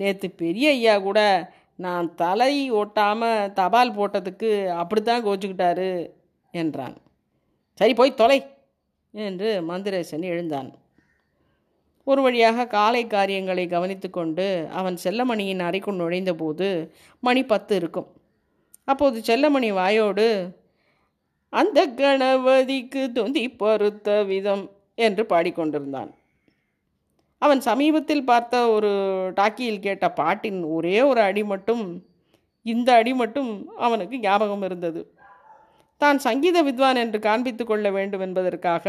நேற்று 0.00 0.28
பெரிய 0.42 0.68
ஐயா 0.76 0.94
கூட 1.06 1.20
நான் 1.84 2.06
தலை 2.22 2.54
ஓட்டாமல் 2.78 3.52
தபால் 3.58 3.96
போட்டதுக்கு 3.98 4.50
அப்படித்தான் 4.82 5.26
கோச்சுக்கிட்டாரு 5.26 5.90
என்றான். 6.54 6.96
சரி 7.80 7.94
போய் 7.94 8.18
தொலை. 8.20 8.38
என்று 9.10 9.62
மந்திரேசன் 9.68 10.22
எழுந்தான். 10.22 10.72
ஒரு 12.04 12.22
வழியாக 12.22 12.66
காலை 12.66 13.06
காரியங்களை 13.06 13.66
கவனித்து 13.66 14.10
கொண்டு 14.10 14.68
அவன் 14.72 14.96
செல்லமணியின் 15.04 15.62
அறைக்குள் 15.62 15.96
நுழைந்தபோது 15.96 16.92
மணி 17.20 17.44
பத்து 17.44 17.76
இருக்கும். 17.76 18.08
அப்போது 18.84 19.20
செல்லமணி 19.20 19.72
வாயோடு 19.72 20.56
அந்த 21.48 21.86
கணபதிக்கு 21.86 23.12
தொந்தி 23.12 23.48
பொறுத்த 23.48 24.22
விதம் 24.22 24.70
என்று 24.94 25.24
பாடிக்கொண்டிருந்தான். 25.28 26.10
அவன் 27.38 27.60
சமீபத்தில் 27.60 28.24
பார்த்த 28.24 28.68
ஒரு 28.68 28.90
டாக்கியில் 29.36 29.80
கேட்ட 29.80 30.10
பாட்டின் 30.10 30.62
ஒரே 30.62 31.02
ஒரு 31.02 31.20
அடி 31.20 31.44
மட்டும் 31.44 32.06
இந்த 32.62 32.94
அடி 32.94 33.14
மட்டும் 33.14 33.68
அவனுக்கு 33.76 34.18
ஞாபகம் 34.18 34.62
இருந்தது. 34.62 35.17
தான் 36.00 36.18
சங்கீத 36.26 36.58
வித்வான் 36.62 37.00
என்று 37.04 37.18
காண்பித்து 37.20 37.64
கொள்ள 37.64 37.86
வேண்டும் 37.90 38.24
என்பதற்காக 38.26 38.86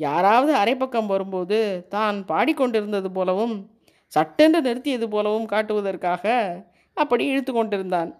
யாராவது 0.00 0.52
அரைப்பக்கம் 0.62 1.10
வரும்போது 1.12 1.58
தான் 1.88 2.18
பாடிக்கொண்டிருந்தது 2.30 3.08
போலவும் 3.18 3.54
சட்டென்று 4.12 4.60
நிறுத்தியது 4.66 5.06
போலவும் 5.08 5.50
காட்டுவதற்காக 5.52 6.24
அப்படி 6.96 7.24
இழுத்து 7.32 7.52
கொண்டிருந்தான். 7.52 8.10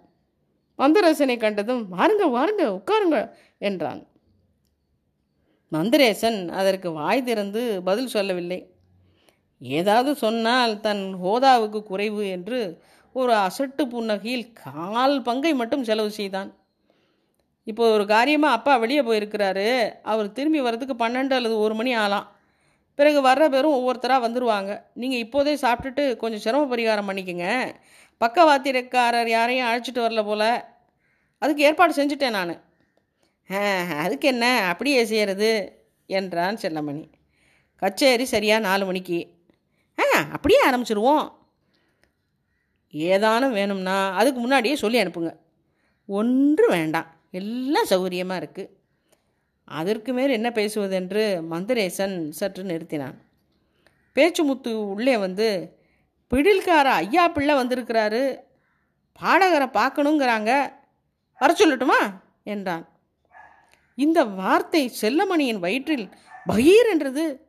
மந்தரசனை 0.79 1.35
கண்டதும் 1.37 1.81
வாருங்க 1.95 2.25
வாருங்க 2.35 2.63
உட்காருங்க 2.77 3.17
என்றான். 3.69 4.01
மந்திரேசன் 5.71 6.39
அதற்கு 6.59 6.89
வாய் 6.91 7.27
திறந்து 7.27 7.61
பதில் 7.89 8.13
சொல்லவில்லை. 8.15 8.59
ஏதாவது 9.61 10.11
சொன்னால் 10.23 10.73
தன் 10.85 11.03
ஹோதாவுக்கு 11.23 11.79
குறைவு 11.91 12.23
என்று 12.37 12.59
ஒரு 13.15 13.33
அசட்டு 13.47 13.83
புன்னகையில் 13.93 14.47
கால் 14.63 15.15
பங்கை 15.21 15.53
மட்டும் 15.61 15.87
செலவு 15.89 16.11
செய்தான். 16.17 16.49
இப்போ 17.63 17.91
ஒரு 17.91 18.05
காரியமாக 18.05 18.53
அப்பா 18.53 18.77
வெளியே 18.77 19.01
போயிருக்கிறாரு 19.01 19.93
அவர் 20.03 20.31
திரும்பி 20.31 20.61
வர்றதுக்கு 20.61 20.95
பன்னெண்டு 21.03 21.33
அல்லது 21.33 21.59
ஒரு 21.59 21.75
மணி 21.75 21.93
ஆகலாம் 21.95 22.27
பிறகு 22.95 23.19
வர்ற 23.27 23.49
பேரும் 23.49 23.75
ஒவ்வொருத்தராக 23.77 24.25
வந்துடுவாங்க 24.25 24.71
நீங்கள் 24.93 25.19
இப்போதே 25.19 25.53
சாப்பிட்டுட்டு 25.55 26.15
கொஞ்சம் 26.15 26.43
சிரம 26.45 26.75
பரிகாரம் 26.75 27.09
பண்ணிக்கங்க. 27.09 27.45
பக்கவாத்திரக்காரர் 28.21 29.29
யாரையும் 29.29 29.67
அழைச்சிட்டு 29.67 30.01
வரல 30.05 30.23
போல். 30.25 30.49
அதுக்கு 31.41 31.63
ஏற்பாடு 31.63 31.93
செஞ்சுட்டேன் 31.95 32.35
நான். 32.37 32.53
அதுக்கு 34.03 34.27
என்ன? 34.27 34.45
அப்படியே 34.71 35.05
செய்கிறது 35.05 35.49
என்றான் 36.05 36.59
செல்லமணி. 36.61 37.03
கச்சேரி 37.81 38.25
சரியாக 38.25 38.65
நாலு 38.67 38.85
மணிக்கு. 38.85 39.19
ஆ 39.99 40.03
அப்படியே 40.35 40.59
ஆரம்பிச்சிருவோம். 40.69 41.25
ஏதானும் 42.93 43.57
வேணும்னா 43.59 43.97
அதுக்கு 44.19 44.39
முன்னாடியே 44.39 44.75
சொல்லி 44.75 45.01
அனுப்புங்க. 45.01 45.31
ஒன்றும் 46.05 46.75
வேண்டாம். 46.77 47.09
எல்லாம் 47.31 47.85
சௌகரியமாக 47.89 48.43
இருக்குது 48.43 48.79
அதற்கு 49.65 50.13
மேல் 50.13 50.29
என்ன 50.29 50.49
பேசுவதென்று 50.49 51.41
மந்திரேசன் 51.49 52.29
சற்று 52.29 52.63
நிறுத்தினான். 52.63 53.13
பேச்சு 54.13 54.43
முத்து 54.43 54.87
உள்ளே 54.87 55.17
வந்து 55.17 55.77
பிடில்கார 56.33 56.83
ஐயா 56.83 57.27
பிள்ளை 57.27 57.55
வந்திருக்கிறாரு. 57.55 58.37
பாடகரை 59.21 59.67
பார்க்கணுங்கிறாங்க. 59.67 60.71
வர 61.39 61.55
சொல்லட்டுமா? 61.55 62.21
என்றான். 62.43 62.89
இந்த 63.95 64.23
வார்த்தை 64.23 64.91
செல்லமணியின் 65.01 65.59
வயிற்றில் 65.59 66.09
பகீர் 66.47 66.89
என்றது. 66.91 67.45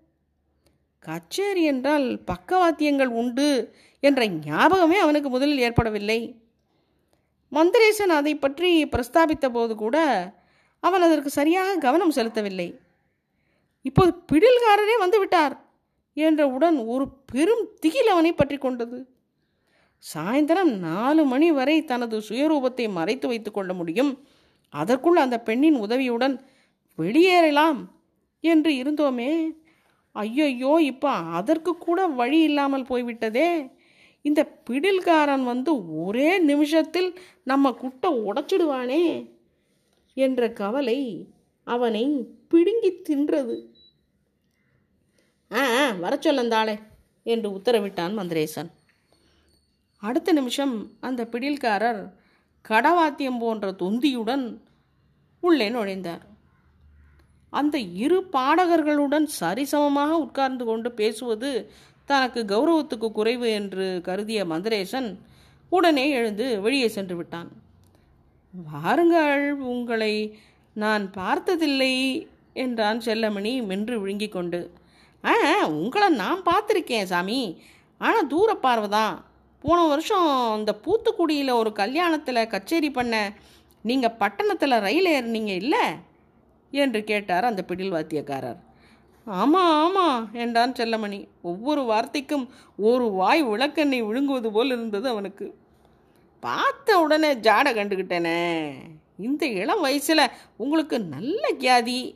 கச்சேரி 0.98 1.64
என்றால் 1.64 2.24
பக்கவாத்தியங்கள் 2.26 3.06
உண்டு 3.06 3.74
என்ற 4.00 4.26
ஞாபகமே 4.26 4.98
அவனுக்கு 4.98 5.28
முதலில் 5.28 5.58
ஏற்படவில்லை. 5.58 6.41
மந்திரேசன் 7.52 8.12
அதை 8.18 8.32
பற்றி 8.36 8.70
பிரஸ்தாபித்த 8.94 9.46
போது 9.50 9.74
கூட 9.76 9.96
அவன் 10.82 11.04
அதற்கு 11.06 11.30
சரியாக 11.30 11.80
கவனம் 11.86 12.14
செலுத்தவில்லை. 12.16 12.68
இப்போது 13.84 14.12
பிடில்காரரே 14.30 14.96
வந்துவிட்டார் 15.04 15.54
என்றவுடன் 16.16 16.78
ஒரு 16.94 17.04
பெரும் 17.32 17.64
திகில் 17.82 18.10
அவனை 18.14 18.32
பற்றி 18.34 18.56
கொண்டது. 18.58 18.98
சாயந்தரம் 20.04 20.72
நாலு 20.86 21.22
மணி 21.24 21.48
வரை 21.58 21.76
தனது 21.84 22.16
சுயரூபத்தை 22.28 22.86
மறைத்து 22.98 23.26
வைத்துக் 23.28 23.56
கொள்ள 23.56 23.72
முடியும். 23.80 24.12
அதற்குள் 24.74 25.22
அந்த 25.24 25.36
பெண்ணின் 25.48 25.78
உதவியுடன் 25.84 26.34
வெளியேறலாம் 26.98 27.80
என்று 28.44 28.70
இருந்தோமே. 28.82 29.32
ஐயையோ 30.16 30.72
இப்போ 30.92 31.10
அதற்கு 31.38 31.72
கூட 31.86 32.00
வழி 32.20 32.38
இல்லாமல் 32.48 32.88
போய்விட்டதே 32.88 33.48
இந்த 34.22 34.62
பிடில்காரன் 34.70 35.44
வந்து 35.44 36.02
ஒரே 36.04 36.38
நிமிஷத்தில் 36.38 37.18
நம்ம 37.44 37.72
குட்டை 37.72 38.10
உடைச்சிடுவானே 38.10 39.30
என்ற 40.16 40.52
கவலை 40.52 41.28
அவனை 41.64 42.04
பிடுங்கி 42.48 42.92
தின்றது. 43.08 43.56
ஆ 45.50 45.58
ஆ, 45.58 45.90
வர 45.90 46.18
சொல்லந்தாளே 46.22 46.78
என்று 47.22 47.50
உத்தரவிட்டான் 47.50 48.14
மந்திரேசன். 48.18 48.70
அடுத்த 50.02 50.32
நிமிஷம் 50.32 50.96
அந்த 51.00 51.24
பிடில்காரர் 51.24 52.02
கடவாத்தியம் 52.68 53.38
போன்ற 53.38 53.70
தொந்தியுடன் 53.70 54.58
உள்ளே 55.40 55.70
நுழைந்தார். 55.70 56.20
அந்த 57.50 57.78
இரு 57.78 58.28
பாடகர்களுடன் 58.32 59.28
சரிசமமாக 59.40 60.10
உட்கார்ந்து 60.10 60.64
கொண்டு 60.64 60.92
பேசுவது 60.92 61.70
தனக்கு 62.08 62.40
கௌரவத்துக்கு 62.44 63.08
குறைவு 63.12 63.48
என்று 63.50 64.00
கருதிய 64.04 64.40
மந்திரேசன் 64.44 65.08
உடனே 65.72 66.10
எழுந்து 66.10 66.46
வெளியே 66.60 66.88
சென்று 66.88 67.16
விட்டான். 67.16 67.50
வாருங்கள் 68.54 69.52
உங்களை 69.52 70.14
நான் 70.76 71.10
பார்த்ததில்லை 71.10 71.94
என்றான் 72.52 72.98
செல்லமணி 72.98 73.52
மென்று 73.66 74.00
விழுங்கிக் 74.00 74.32
கொண்டு. 74.32 74.60
ஆ 75.24 75.32
உங்களை 75.68 76.08
நான் 76.08 76.42
பார்த்துருக்கேன் 76.42 77.10
சாமி. 77.12 77.62
ஆனால் 77.98 78.26
தூர 78.26 78.54
பார்வை 78.54 78.88
தான். 78.88 79.16
போன 79.64 79.78
வருஷம் 79.86 80.28
இந்த 80.58 80.72
பூத்துக்குடியில் 80.84 81.52
ஒரு 81.52 81.72
கல்யாணத்தில் 81.72 82.48
கச்சேரி 82.48 82.90
பண்ண 82.90 83.32
நீங்கள் 83.84 84.18
பட்டணத்தில் 84.18 84.82
ரயில் 84.86 85.10
ஏறினீங்க 85.16 85.52
இல்லை? 85.62 85.84
என்று 86.72 87.00
கேட்டார் 87.04 87.44
அந்த 87.44 87.62
பிடில் 87.64 87.94
வாத்தியக்காரர் 87.94 88.60
ஆமாம் 89.24 89.82
ஆமாம் 89.82 90.28
என்றான் 90.32 90.72
செல்லமணி. 90.72 91.28
ஒவ்வொரு 91.42 91.82
வார்த்தைக்கும் 91.82 92.50
ஒரு 92.76 93.10
வாய் 93.10 93.44
விளக்கெண்ணை 93.44 94.06
விழுங்குவது 94.06 94.52
போல் 94.52 94.66
இருந்தது 94.66 95.08
அவனுக்கு. 95.08 95.54
பார்த்த 96.40 97.00
உடனே 97.00 97.34
ஜாடை 97.34 97.72
கண்டுக்கிட்டேனே 97.74 98.72
இந்த 99.18 99.46
இளம் 99.46 99.80
வயசில் 99.80 100.30
உங்களுக்கு 100.56 101.00
நல்ல 101.00 101.48
கியாதி. 101.58 102.14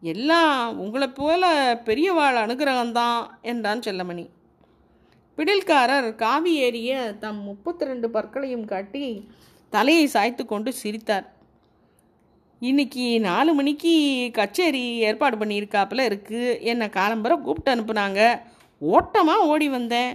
எல்லாம் 0.00 0.78
உங்களைப் 0.78 1.14
போல 1.14 1.74
பெரியவாள் 1.84 2.36
அனுகிரகம்தான் 2.36 3.26
என்றான் 3.42 3.78
செல்லமணி. 3.78 4.28
பிடில்காரர் 5.36 6.14
காவி 6.14 6.54
ஏறிய 6.54 7.14
தம் 7.20 7.42
முப்பத்தி 7.42 7.84
ரெண்டு 7.84 8.08
பற்களையும் 8.08 8.64
காட்டி 8.64 9.30
தலையை 9.70 10.06
சாய்த்து 10.06 10.46
கொண்டு 10.46 10.72
சிரித்தார். 10.72 11.32
இன்னைக்கு 12.68 13.04
நாலு 13.26 13.50
மணிக்கு 13.58 13.92
கச்சேரி 14.38 14.82
ஏற்பாடு 15.08 15.36
பண்ணியிருக்காப்புல 15.42 16.04
இருக்குது 16.08 16.48
என்னை 16.70 16.86
காலம்பரை 16.96 17.36
கூப்பிட்டு 17.44 17.70
அனுப்புனாங்க. 17.74 18.20
ஓட்டமாக 18.94 19.46
ஓடி 19.52 19.66
வந்தேன். 19.76 20.10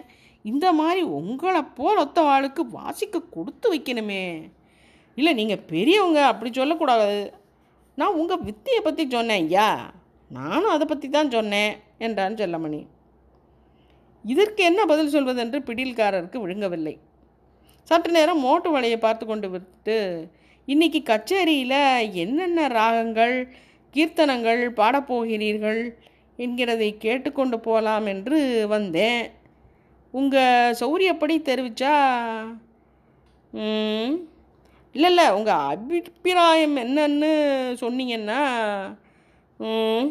இந்த 0.52 0.66
மாதிரி 0.80 1.02
உங்களை 1.20 1.62
போல் 1.80 2.02
ஒத்த 2.04 2.20
வாளுக்கு 2.28 2.66
வாசிக்க 2.76 3.22
கொடுத்து 3.38 3.74
வைக்கணுமே. 3.74 4.22
இல்லை 5.18 5.34
நீங்கள் 5.40 5.66
பெரியவங்க 5.72 6.22
அப்படி 6.32 6.52
சொல்லக்கூடாது. 6.60 7.18
நான் 8.02 8.20
உங்கள் 8.22 8.46
வித்தியை 8.50 8.82
பற்றி 8.84 9.06
சொன்னேன் 9.16 9.44
ஐயா. 9.46 9.68
நானும் 10.32 10.74
அதை 10.76 10.88
பற்றி 10.94 11.10
தான் 11.10 11.36
சொன்னேன் 11.38 11.74
என்றான் 12.06 12.40
செல்லமணி. 12.44 12.84
இதற்கு 14.34 14.64
என்ன 14.70 14.82
பதில் 14.94 15.14
சொல்வதென்று 15.18 15.60
பிடில்காரருக்கு 15.72 16.46
விழுங்கவில்லை. 16.46 16.96
சற்று 17.90 18.12
நேரம் 18.20 18.46
மோட்டு 18.48 18.70
வலையை 18.78 19.00
பார்த்து 19.08 19.26
கொண்டு 19.26 19.50
விட்டு 19.56 19.98
இன்னைக்கு 20.74 21.00
கச்சேரியில் 21.10 21.80
என்னென்ன 22.22 22.68
ராகங்கள் 22.68 23.36
கீர்த்தனங்கள் 23.96 24.62
பாடப்போகிறீர்கள் 24.80 25.82
என்கிறதை 26.44 26.88
கேட்டுக்கொண்டு 27.04 27.58
போகலாம் 27.66 28.08
என்று 28.14 28.40
வந்தேன். 28.72 29.26
உங்கள் 30.20 30.76
சௌரியப்படி 30.80 31.36
தெரிவிச்சா? 31.50 31.94
இல்லை 34.96 35.10
இல்லை 35.12 35.26
உங்கள் 35.38 35.66
அபிப்பிராயம் 35.74 36.76
என்னன்னு 36.84 37.30
சொன்னீங்கன்னா 37.84 38.40
அவசரமில்லை 39.60 40.08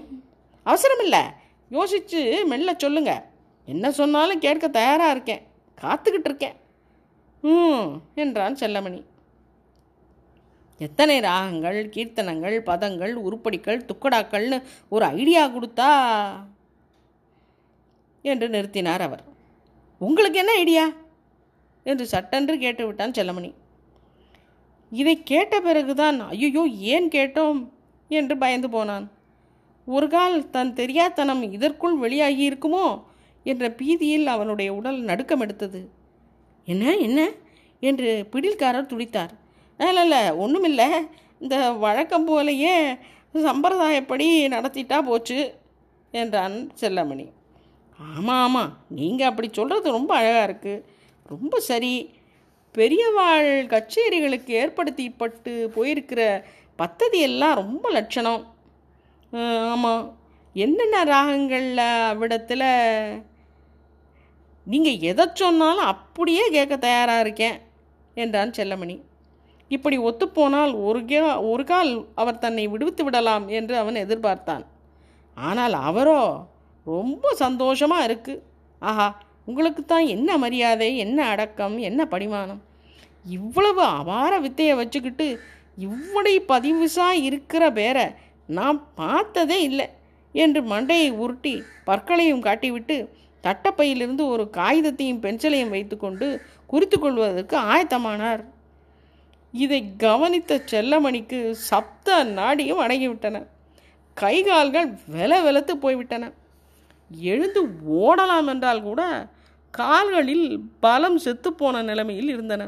அவசரம் 0.67 1.03
இல்லை. 1.07 1.23
யோசித்து 1.71 2.21
மெல்ல 2.53 2.75
சொல்லுங்கள் 2.85 3.25
என்ன 3.69 3.91
சொன்னாலும் 4.01 4.45
கேட்க 4.47 4.69
தயாராக 4.79 5.15
இருக்கேன். 5.17 5.43
காத்துக்கிட்டு 5.83 6.31
இருக்கேன். 6.31 6.57
ம் 7.43 7.91
என்றான் 8.25 8.61
செல்லமணி. 8.63 9.01
எத்தனை 10.79 11.21
ராகங்கள் 11.21 11.89
கீர்த்தனங்கள் 11.89 12.59
பதங்கள் 12.61 13.15
உருப்படிகள் 13.15 13.85
துக்கடாக்கள்னு 13.85 14.63
ஒரு 14.89 15.05
ஐடியா 15.05 15.49
கொடுத்தா 15.49 15.91
என்று 18.23 18.49
நிறுத்தினார் 18.49 19.01
அவர். 19.01 19.23
உங்களுக்கு 19.99 20.39
என்ன 20.39 20.53
ஐடியா? 20.53 20.93
என்று 21.83 22.07
சட்டென்று 22.07 22.57
கேட்டுவிட்டான் 22.57 23.17
செல்லமணி. 23.19 23.55
இதை 24.91 25.23
கேட்ட 25.23 25.61
பிறகுதான் 25.61 26.21
ஐயோ 26.21 26.67
ஏன் 26.67 27.09
கேட்டோம்? 27.09 27.71
என்று 28.09 28.39
பயந்து 28.39 28.71
போனான். 28.71 29.11
ஒரு 29.87 30.09
கால் 30.09 30.51
தன் 30.51 30.73
தெரியாதனம் 30.73 31.53
இதற்குள் 31.53 31.97
வெளியாகி 31.97 32.49
இருக்குமோ? 32.49 33.03
என்ற 33.45 33.71
பீதியில் 33.71 34.27
அவனுடைய 34.27 34.75
உடல் 34.75 35.01
நடுக்கம் 35.01 35.41
எடுத்தது. 35.41 35.91
என்ன 36.65 36.97
என்ன? 36.97 37.31
என்று 37.81 38.29
பிடில்காரர் 38.33 38.87
துடித்தார். 38.87 39.43
இல்லை 39.79 40.03
இல்லை 40.03 40.23
ஒன்றுமில்லை 40.43 40.89
இந்த 41.39 41.57
வழக்கம் 41.85 42.29
போலையே 42.29 42.75
சம்பிரதாயப்படி 43.47 44.27
நடத்திட்டா 44.55 44.99
போச்சு 45.03 45.39
என்றான் 46.11 46.57
செல்லமணி. 46.81 47.27
ஆமாம் 47.99 48.43
ஆமாம் 48.45 48.73
நீங்கள் 48.89 49.29
அப்படி 49.31 49.49
சொல்கிறது 49.53 49.97
ரொம்ப 49.99 50.13
அழகாக 50.15 50.47
இருக்குது 50.49 50.85
ரொம்ப 51.33 51.61
சரி. 51.61 51.95
பெரியவாள் 52.75 53.49
கச்சேரிகளுக்கு 53.67 54.53
ஏற்படுத்திப்பட்டு 54.63 55.53
போயிருக்கிற 55.77 56.21
பத்ததி 56.79 57.19
எல்லாம் 57.29 57.55
ரொம்ப 57.55 57.91
லட்சணம். 57.91 58.43
ஆமாம் 59.73 60.05
என்னென்ன 60.57 61.05
ராகங்களில் 61.05 61.85
அவ்விடத்தில்? 62.11 62.69
நீங்கள் 64.67 65.01
எதை 65.11 65.27
சொன்னாலும் 65.33 65.91
அப்படியே 65.93 66.45
கேட்க 66.49 66.77
தயாராக 66.77 67.21
இருக்கேன் 67.21 67.59
என்றான் 68.15 68.57
செல்லமணி. 68.59 68.97
இப்படி 69.77 69.97
ஒத்துப்போனால் 70.09 70.73
ஒரு 70.87 71.01
கே 71.05 71.19
ஒரு 71.53 71.65
கால் 71.65 71.93
அவர் 72.21 72.43
தன்னை 72.45 72.65
விடுவித்து 72.73 73.03
விடலாம் 73.07 73.47
என்று 73.59 73.75
அவன் 73.83 74.03
எதிர்பார்த்தான். 74.05 74.65
ஆனால் 75.37 75.77
அவரோ 75.89 76.21
ரொம்ப 76.87 77.33
சந்தோஷமாக 77.45 78.07
இருக்குது 78.09 78.43
ஆஹா 78.83 79.09
உங்களுக்கு 79.49 79.83
தான் 79.85 80.07
என்ன 80.15 80.37
மரியாதை 80.45 80.89
என்ன 80.97 81.19
அடக்கம் 81.33 81.77
என்ன 81.89 82.01
படிமானம் 82.13 82.63
இவ்வளவு 83.27 83.83
அபார 83.99 84.33
வித்தையை 84.45 84.75
வச்சுக்கிட்டு 84.81 85.27
இவ்வளை 85.79 86.35
பதிவுசாக 86.53 87.23
இருக்கிற 87.29 87.65
பேரை 87.79 88.07
நான் 88.49 88.79
பார்த்ததே 89.01 89.59
இல்லை 89.69 89.87
என்று 90.35 90.61
மண்டையை 90.73 91.11
உருட்டி 91.23 91.55
பற்களையும் 91.89 92.45
காட்டிவிட்டு 92.47 92.97
தட்டப்பையிலிருந்து 93.45 94.25
ஒரு 94.35 94.45
காகிதத்தையும் 94.57 95.23
பென்சிலையும் 95.25 95.73
வைத்துக்கொண்டு 95.75 96.27
குறித்து 96.73 96.97
கொள்வதற்கு 96.99 97.57
ஆயத்தமானார். 97.73 98.43
இதை 99.63 99.81
கவனித்த 99.97 100.53
செல்லமணிக்கு 100.71 101.39
சப்த 101.69 102.25
நாடியும் 102.39 102.83
அடங்கிவிட்டன. 102.85 103.37
கை 104.17 104.37
கால்கள் 104.43 104.89
வெல 105.07 105.33
வெலத்து 105.47 105.75
போய்விட்டன. 105.85 106.25
எழுந்து 107.33 107.61
ஓடலாம் 108.03 108.49
என்றால் 108.53 108.83
கூட 108.83 109.03
கால்களில் 109.75 110.49
பலம் 110.85 111.19
செத்துப்போன 111.19 111.83
நிலைமையில் 111.83 112.29
இருந்தன. 112.29 112.63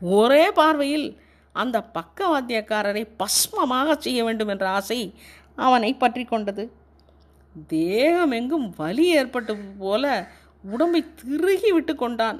ஒரே 0.00 0.44
பார்வையில் 0.50 1.06
அந்த 1.54 1.76
பக்கவாத்தியக்காரரை 1.98 3.02
பஸ்மமாக 3.20 3.96
செய்ய 3.98 4.20
வேண்டும் 4.24 4.48
என்ற 4.48 4.66
ஆசை 4.68 4.98
அவனை 5.66 5.90
பற்றி 5.94 6.24
கொண்டது. 6.24 6.64
தேகம் 7.66 8.30
எங்கும் 8.30 8.66
வலி 8.76 9.06
ஏற்பட்டது 9.18 9.64
போல 9.78 10.04
உடம்பை 10.64 11.00
திருகி 11.20 11.70
விட்டு 11.72 11.94
கொண்டான். 11.94 12.38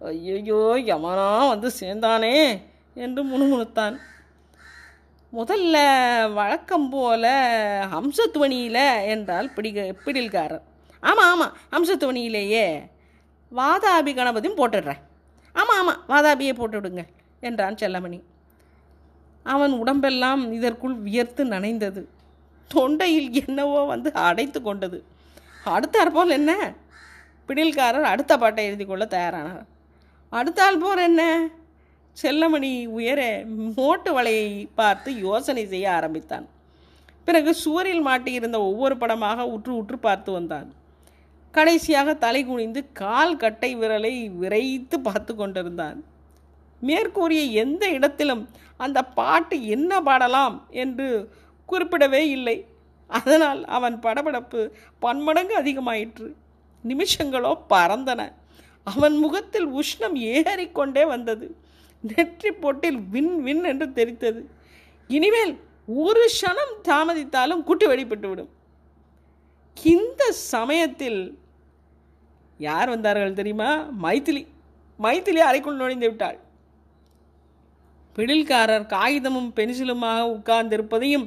ஐயோ 0.00 0.76
யமனா 0.86 1.48
வந்து 1.48 1.70
சேர்ந்தானே 1.80 2.60
என்று 2.94 3.24
முணுமுணுத்தான். 3.24 3.96
முதல்ல 5.32 5.76
வழக்கம் 6.32 6.90
போல 6.90 7.24
ஹம்சத்துவனியில் 7.92 9.06
என்றால் 9.06 9.50
பிடிக 9.56 9.96
பிடில்காரர். 10.04 10.62
ஆமாம் 11.00 11.30
ஆமாம் 11.30 11.56
ஹம்சத்துவனியிலேயே 11.70 12.88
வாதாபி 13.52 14.12
கணபதியும் 14.14 14.58
போட்டுடுறேன். 14.60 15.02
ஆமாம் 15.52 15.78
ஆமாம் 15.78 16.00
வாதாபியை 16.08 16.54
போட்டு 16.54 16.80
விடுங்க 16.80 17.04
என்றான் 17.40 17.74
செல்லமணி. 17.74 18.22
அவன் 19.42 19.72
உடம்பெல்லாம் 19.72 20.52
இதற்குள் 20.52 20.94
வியர்த்து 20.94 21.44
நனைந்தது. 21.44 22.04
தொண்டையில் 22.74 23.46
என்னவோ 23.46 23.84
வந்து 23.84 24.12
அடைத்து 24.12 24.62
கொண்டது. 24.62 25.04
அடுத்த 25.64 26.10
போல் 26.10 26.30
என்ன? 26.30 26.74
பிடில்காரர் 27.48 28.12
அடுத்த 28.12 28.38
பாட்டை 28.38 28.64
எழுதி 28.64 28.84
கொள்ள 28.84 29.04
தயாரானார். 29.04 29.66
அடுத்தால் 30.38 30.78
போர் 30.78 30.98
என்ன? 30.98 31.22
செல்லமணி 32.22 32.86
உயர 32.86 33.20
மோட்டு 33.76 34.10
வலையை 34.18 34.68
பார்த்து 34.74 35.18
யோசனை 35.18 35.66
செய்ய 35.66 35.92
ஆரம்பித்தான். 35.92 36.46
பிறகு 37.24 37.54
சுவரில் 37.54 38.06
மாட்டியிருந்த 38.06 38.58
ஒவ்வொரு 38.70 38.96
படமாக 38.96 39.46
உற்று 39.46 39.76
உற்று 39.76 39.98
பார்த்து 39.98 40.32
வந்தான். 40.32 40.68
கடைசியாக 41.50 42.14
தலை 42.14 42.44
குனிந்து 42.44 42.92
கால் 42.92 43.36
கட்டை 43.36 43.76
விரலை 43.76 44.14
விரைத்து 44.36 45.00
பார்த்து 45.00 45.34
கொண்டிருந்தான். 45.34 46.04
மேற்கூறிய 46.80 47.42
எந்த 47.62 47.84
இடத்திலும் 47.88 48.48
அந்த 48.76 49.02
பாட்டு 49.02 49.66
என்ன 49.66 50.00
பாடலாம் 50.00 50.56
என்று 50.70 51.08
குறிப்பிடவே 51.68 52.22
இல்லை. 52.36 52.66
அதனால் 53.10 53.64
அவன் 53.64 53.96
படபடப்பு 53.98 54.70
பன்மடங்கு 54.98 55.56
அதிகமாயிற்று. 55.62 56.28
நிமிஷங்களோ 56.84 57.52
பறந்தன. 57.70 58.32
அவன் 58.86 59.16
முகத்தில் 59.16 59.68
உஷ்ணம் 59.80 60.16
ஏறிக்கொண்டே 60.34 61.04
வந்தது. 61.14 61.46
நெற்றி 62.02 62.50
போட்டில் 62.62 62.98
வின் 63.12 63.34
வின் 63.46 63.64
என்று 63.64 63.86
தெரித்தது. 63.98 64.40
இனிமேல் 65.10 65.54
ஒரு 66.02 66.22
க்ஷணம் 66.34 66.74
தாமதித்தாலும் 66.88 67.64
குட்டி 67.68 67.86
வெளிப்பட்டுவிடும் 67.86 68.52
இந்த 69.76 70.22
சமயத்தில் 70.32 71.20
யார் 72.60 72.88
வந்தார்கள் 72.88 73.38
தெரியுமா? 73.40 73.70
மைத்திலி. 74.04 74.42
மைத்திலி 74.98 75.40
அறைக்குள் 75.48 75.80
நுழைந்து 75.80 76.06
விட்டாள். 76.10 76.38
பிடில்காரர் 78.16 78.86
காகிதமும் 78.94 79.50
பென்சிலுமாக 79.56 80.20
உட்கார்ந்திருப்பதையும் 80.34 81.26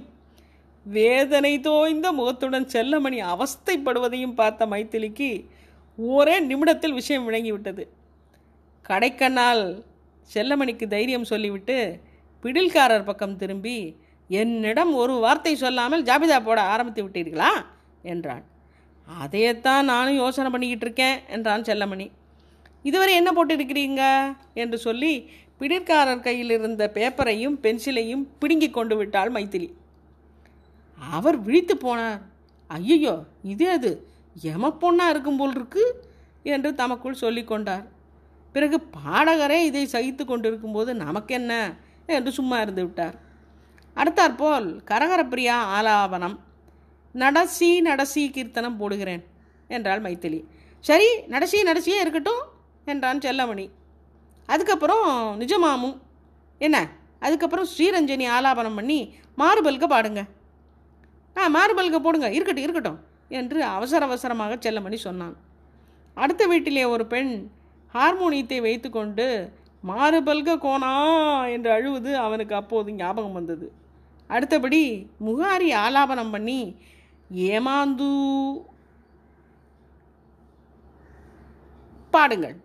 வேதனை 0.86 1.54
தோய்ந்த 1.60 2.08
முகத்துடன் 2.12 2.68
செல்லமணி 2.74 3.20
அவஸ்தைப்படுவதையும் 3.34 4.38
பார்த்த 4.40 4.68
மைத்திலிக்கு 4.74 5.30
ஒரே 6.08 6.40
நிமிடத்தில் 6.40 6.94
விஷயம் 6.94 7.30
விளங்கிவிட்டது. 7.30 7.88
கடைக்கண்ணால் 8.90 9.84
செல்லமணிக்கு 10.34 10.88
தைரியம் 10.88 11.24
சொல்லிவிட்டு 11.24 12.00
பிடில்காரர் 12.44 13.04
பக்கம் 13.04 13.36
திரும்பி 13.36 13.96
என்னிடம் 14.28 14.94
ஒரு 14.94 15.14
வார்த்தை 15.14 15.56
சொல்லாமல் 15.56 16.04
ஜாபிதா 16.04 16.44
போட 16.44 16.62
ஆரம்பித்து 16.62 17.04
விட்டீர்களா? 17.04 17.52
என்றான். 18.02 18.44
அதையத்தான் 19.24 19.82
நானும் 19.82 20.16
யோசனை 20.16 20.52
பண்ணிக்கிட்டு 20.52 20.86
இருக்கேன் 20.86 21.20
என்றான் 21.30 21.62
செல்லமணி. 21.62 22.12
இதுவரை 22.84 23.16
என்ன 23.16 23.32
போட்டிருக்கிறீங்க? 23.32 24.36
என்று 24.54 24.78
சொல்லி 24.78 25.30
பிடிற்காரர் 25.60 26.20
கையில் 26.20 26.50
இருந்த 26.50 26.92
பேப்பரையும் 26.94 27.58
பென்சிலையும் 27.62 28.28
பிடுங்கி 28.40 28.70
கொண்டு 28.70 28.98
விட்டாள் 28.98 29.32
மைத்திலி. 29.32 29.74
அவர் 31.12 31.38
விழித்து 31.42 31.76
போனார். 31.76 32.22
ஐயோ 32.68 33.24
இது 33.44 33.70
அது 33.70 34.09
எம 34.44 34.72
பொண்ணாக 34.82 35.10
இருக்கும் 35.10 35.38
போல் 35.38 35.56
இருக்கு 35.56 36.08
என்று 36.44 36.76
தமக்குள் 36.76 37.14
சொல்லி 37.14 37.44
கொண்டார். 37.44 37.86
பிறகு 38.52 38.88
பாடகரே 38.98 39.60
இதை 39.62 39.86
சகித்து 39.86 40.26
கொண்டிருக்கும்போது 40.26 40.94
நமக்கென்ன 40.96 41.74
என்று 42.06 42.32
சும்மா 42.32 42.62
இருந்து 42.62 42.82
விட்டார். 42.82 43.16
அடுத்தாற்போல் 43.96 44.80
கரகரப்பிரியா 44.86 45.58
ஆலாபனம் 45.78 46.40
நடசி 47.14 47.82
நடசி 47.82 48.30
கீர்த்தனம் 48.32 48.80
போடுகிறேன் 48.80 49.24
என்றாள் 49.68 50.02
மைத்திலி. 50.02 50.44
சரி 50.80 51.08
நடசி 51.28 51.62
நடசியே 51.62 52.00
இருக்கட்டும் 52.00 52.42
என்றான் 52.86 53.18
செல்லமணி. 53.18 53.70
அதுக்கப்புறம் 54.46 55.42
நிஜமாமும் 55.42 55.98
என்ன? 56.58 56.90
அதுக்கப்புறம் 57.20 57.68
ஸ்ரீரஞ்சனி 57.78 58.26
ஆலாபனம் 58.30 58.76
பண்ணி 58.76 59.14
மாறுபல்க 59.38 59.88
பாடுங்க. 59.88 60.28
ஆ 61.38 61.48
மாறுபல்க 61.48 62.00
போடுங்க. 62.00 62.32
இருக்கட்டும் 62.32 62.64
இருக்கட்டும். 62.64 63.08
என்று 63.30 63.60
அவசர 63.76 64.06
அவசரமாக 64.06 64.56
செல்லமணி 64.56 64.98
சொன்னான். 65.08 65.36
அடுத்த 66.14 66.44
வீட்டிலே 66.48 66.84
ஒரு 66.94 67.06
பெண் 67.06 67.34
ஹார்மோனியத்தை 67.94 68.60
வைத்துக்கொண்டு 68.62 69.28
மாறுபல்க 69.84 70.56
கோனா 70.64 70.94
என்று 71.56 71.70
அழுவது 71.72 72.12
அவனுக்கு 72.18 72.56
அப்போது 72.56 72.96
ஞாபகம் 73.02 73.38
வந்தது. 73.40 73.68
அடுத்தபடி 74.28 74.82
முகாரி 75.28 75.70
ஆலாபனம் 75.84 76.32
பண்ணி 76.32 76.60
ஏமாந்து 77.52 78.10
பாடுங்கள். 82.14 82.58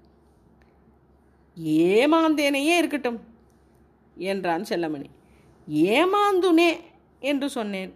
ஏமாந்தேனையே 1.95 2.75
இருக்கட்டும் 2.81 3.19
என்றான் 4.17 4.69
செல்லமணி. 4.71 5.09
ஏமாந்துனே 5.97 6.71
என்று 7.31 7.49
சொன்னேன். 7.51 7.93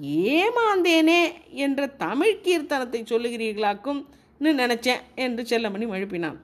ஏமாந்தேனே 0.00 1.32
என்ற 1.50 1.86
தமிழ் 1.86 2.40
கீர்த்தனத்தை 2.42 3.00
சொல்லுகிறீர்களாக்கும் 3.04 4.04
நினைச்சேன் 4.40 5.02
என்று 5.14 5.42
செல்லமணி 5.42 5.86
மழுப்பினான் 5.88 6.40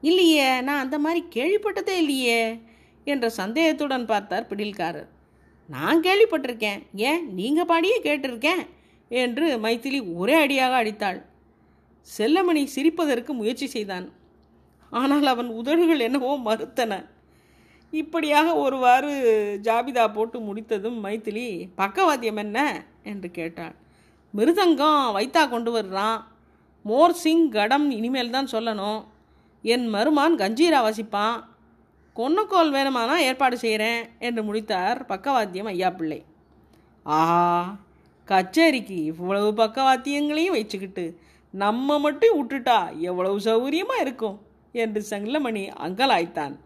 இல்லையே 0.00 0.60
நான் 0.60 0.78
அந்த 0.78 0.98
மாதிரி 0.98 1.26
கேள்விப்பட்டதே 1.34 1.94
இல்லையே 1.96 2.58
என்ற 3.04 3.30
சந்தேகத்துடன் 3.30 4.06
பார்த்தார் 4.06 4.46
பிடில்காரர். 4.46 5.08
நான் 5.66 6.02
கேள்விப்பட்டிருக்கேன். 6.02 6.82
ஏன்? 6.94 7.34
நீங்கள் 7.34 7.64
பாடியே 7.64 7.96
கேட்டிருக்கேன் 8.02 8.66
என்று 9.08 9.58
மைத்திலி 9.58 10.14
ஒரே 10.14 10.34
அடியாக 10.34 10.76
அடித்தாள். 10.76 11.24
செல்லமணி 12.18 12.64
சிரிப்பதற்கு 12.64 13.32
முயற்சி 13.32 13.66
செய்தான். 13.66 14.12
ஆனால் 14.90 15.26
அவன் 15.26 15.46
உதடுகள் 15.46 15.98
என்னவோ 15.98 16.38
மறுத்தன. 16.38 17.04
இப்படியாக 17.92 18.54
ஒருவாறு 18.54 19.12
ஜாபிதா 19.64 20.12
போட்டு 20.12 20.40
முடித்ததும் 20.40 21.04
மைத்திலி 21.04 21.46
பக்கவாத்தியம் 21.78 22.36
என்ன? 22.36 22.58
என்று 23.02 23.30
கேட்டாள். 23.30 23.74
மிருதங்கம் 24.34 25.14
வைத்தா 25.14 25.48
கொண்டு 25.48 25.70
வர்றான். 25.78 26.18
மோர் 26.84 27.12
சிங் 27.12 27.48
கடம் 27.48 27.90
இனிமேல் 27.90 28.30
தான் 28.30 28.52
சொல்லணும். 28.52 29.00
என் 29.64 29.86
மருமான் 29.94 30.36
கஞ்சீரா 30.36 30.80
வசிப்பான். 30.84 31.38
கொன்னக்கோல் 32.16 32.72
வேணுமானா 32.72 33.16
ஏற்பாடு 33.18 33.58
செய்கிறேன் 33.58 34.08
என்று 34.18 34.42
முடித்தார் 34.42 35.06
பக்கவாத்தியம் 35.06 35.66
ஐயா 35.66 35.90
பிள்ளை 35.90 36.20
ஆஹா! 37.06 37.42
கச்சேரிக்கு 38.28 39.04
இவ்வளவு 39.04 39.52
பக்கவாத்தியங்களையும் 39.54 40.50
வச்சுக்கிட்டு 40.50 41.04
நம்ம 41.54 41.98
மட்டும் 41.98 42.34
விட்டுட்டா 42.38 42.78
எவ்வளவு 43.00 43.38
சௌகரியமாக 43.40 44.00
இருக்கும்? 44.00 44.36
என்று 44.74 45.04
செங்கலமணி 45.10 45.62
அங்கலாய்த்தான். 45.78 46.56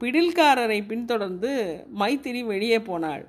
பிடில்காரரை 0.00 0.86
பின்தொடர்ந்து 0.86 1.84
மைத்திரி 1.98 2.44
வெளியே 2.44 2.80
போனாள். 2.80 3.26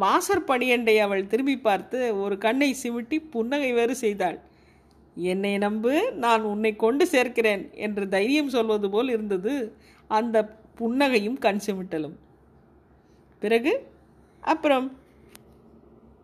வாசற்படியண்டை 0.00 0.98
அவள் 0.98 1.26
திரும்பி 1.26 1.58
பார்த்து 1.58 2.20
ஒரு 2.20 2.38
கண்ணை 2.38 2.76
சிமிட்டி 2.82 3.30
புன்னகை 3.30 3.72
வேறு 3.72 3.94
செய்தாள். 3.94 4.38
என்னை 5.14 5.58
நம்பு 5.58 6.12
நான் 6.12 6.42
உன்னை 6.42 6.76
கொண்டு 6.76 7.04
சேர்க்கிறேன் 7.04 7.72
என்று 7.72 8.08
தைரியம் 8.08 8.48
சொல்வது 8.48 8.90
போல் 8.90 9.08
இருந்தது. 9.08 9.72
அந்த 10.08 10.56
புன்னகையும் 10.80 11.38
கண் 11.38 11.60
சிமிட்டலும். 11.66 12.14
பிறகு? 13.38 13.86
அப்புறம்? 14.40 14.97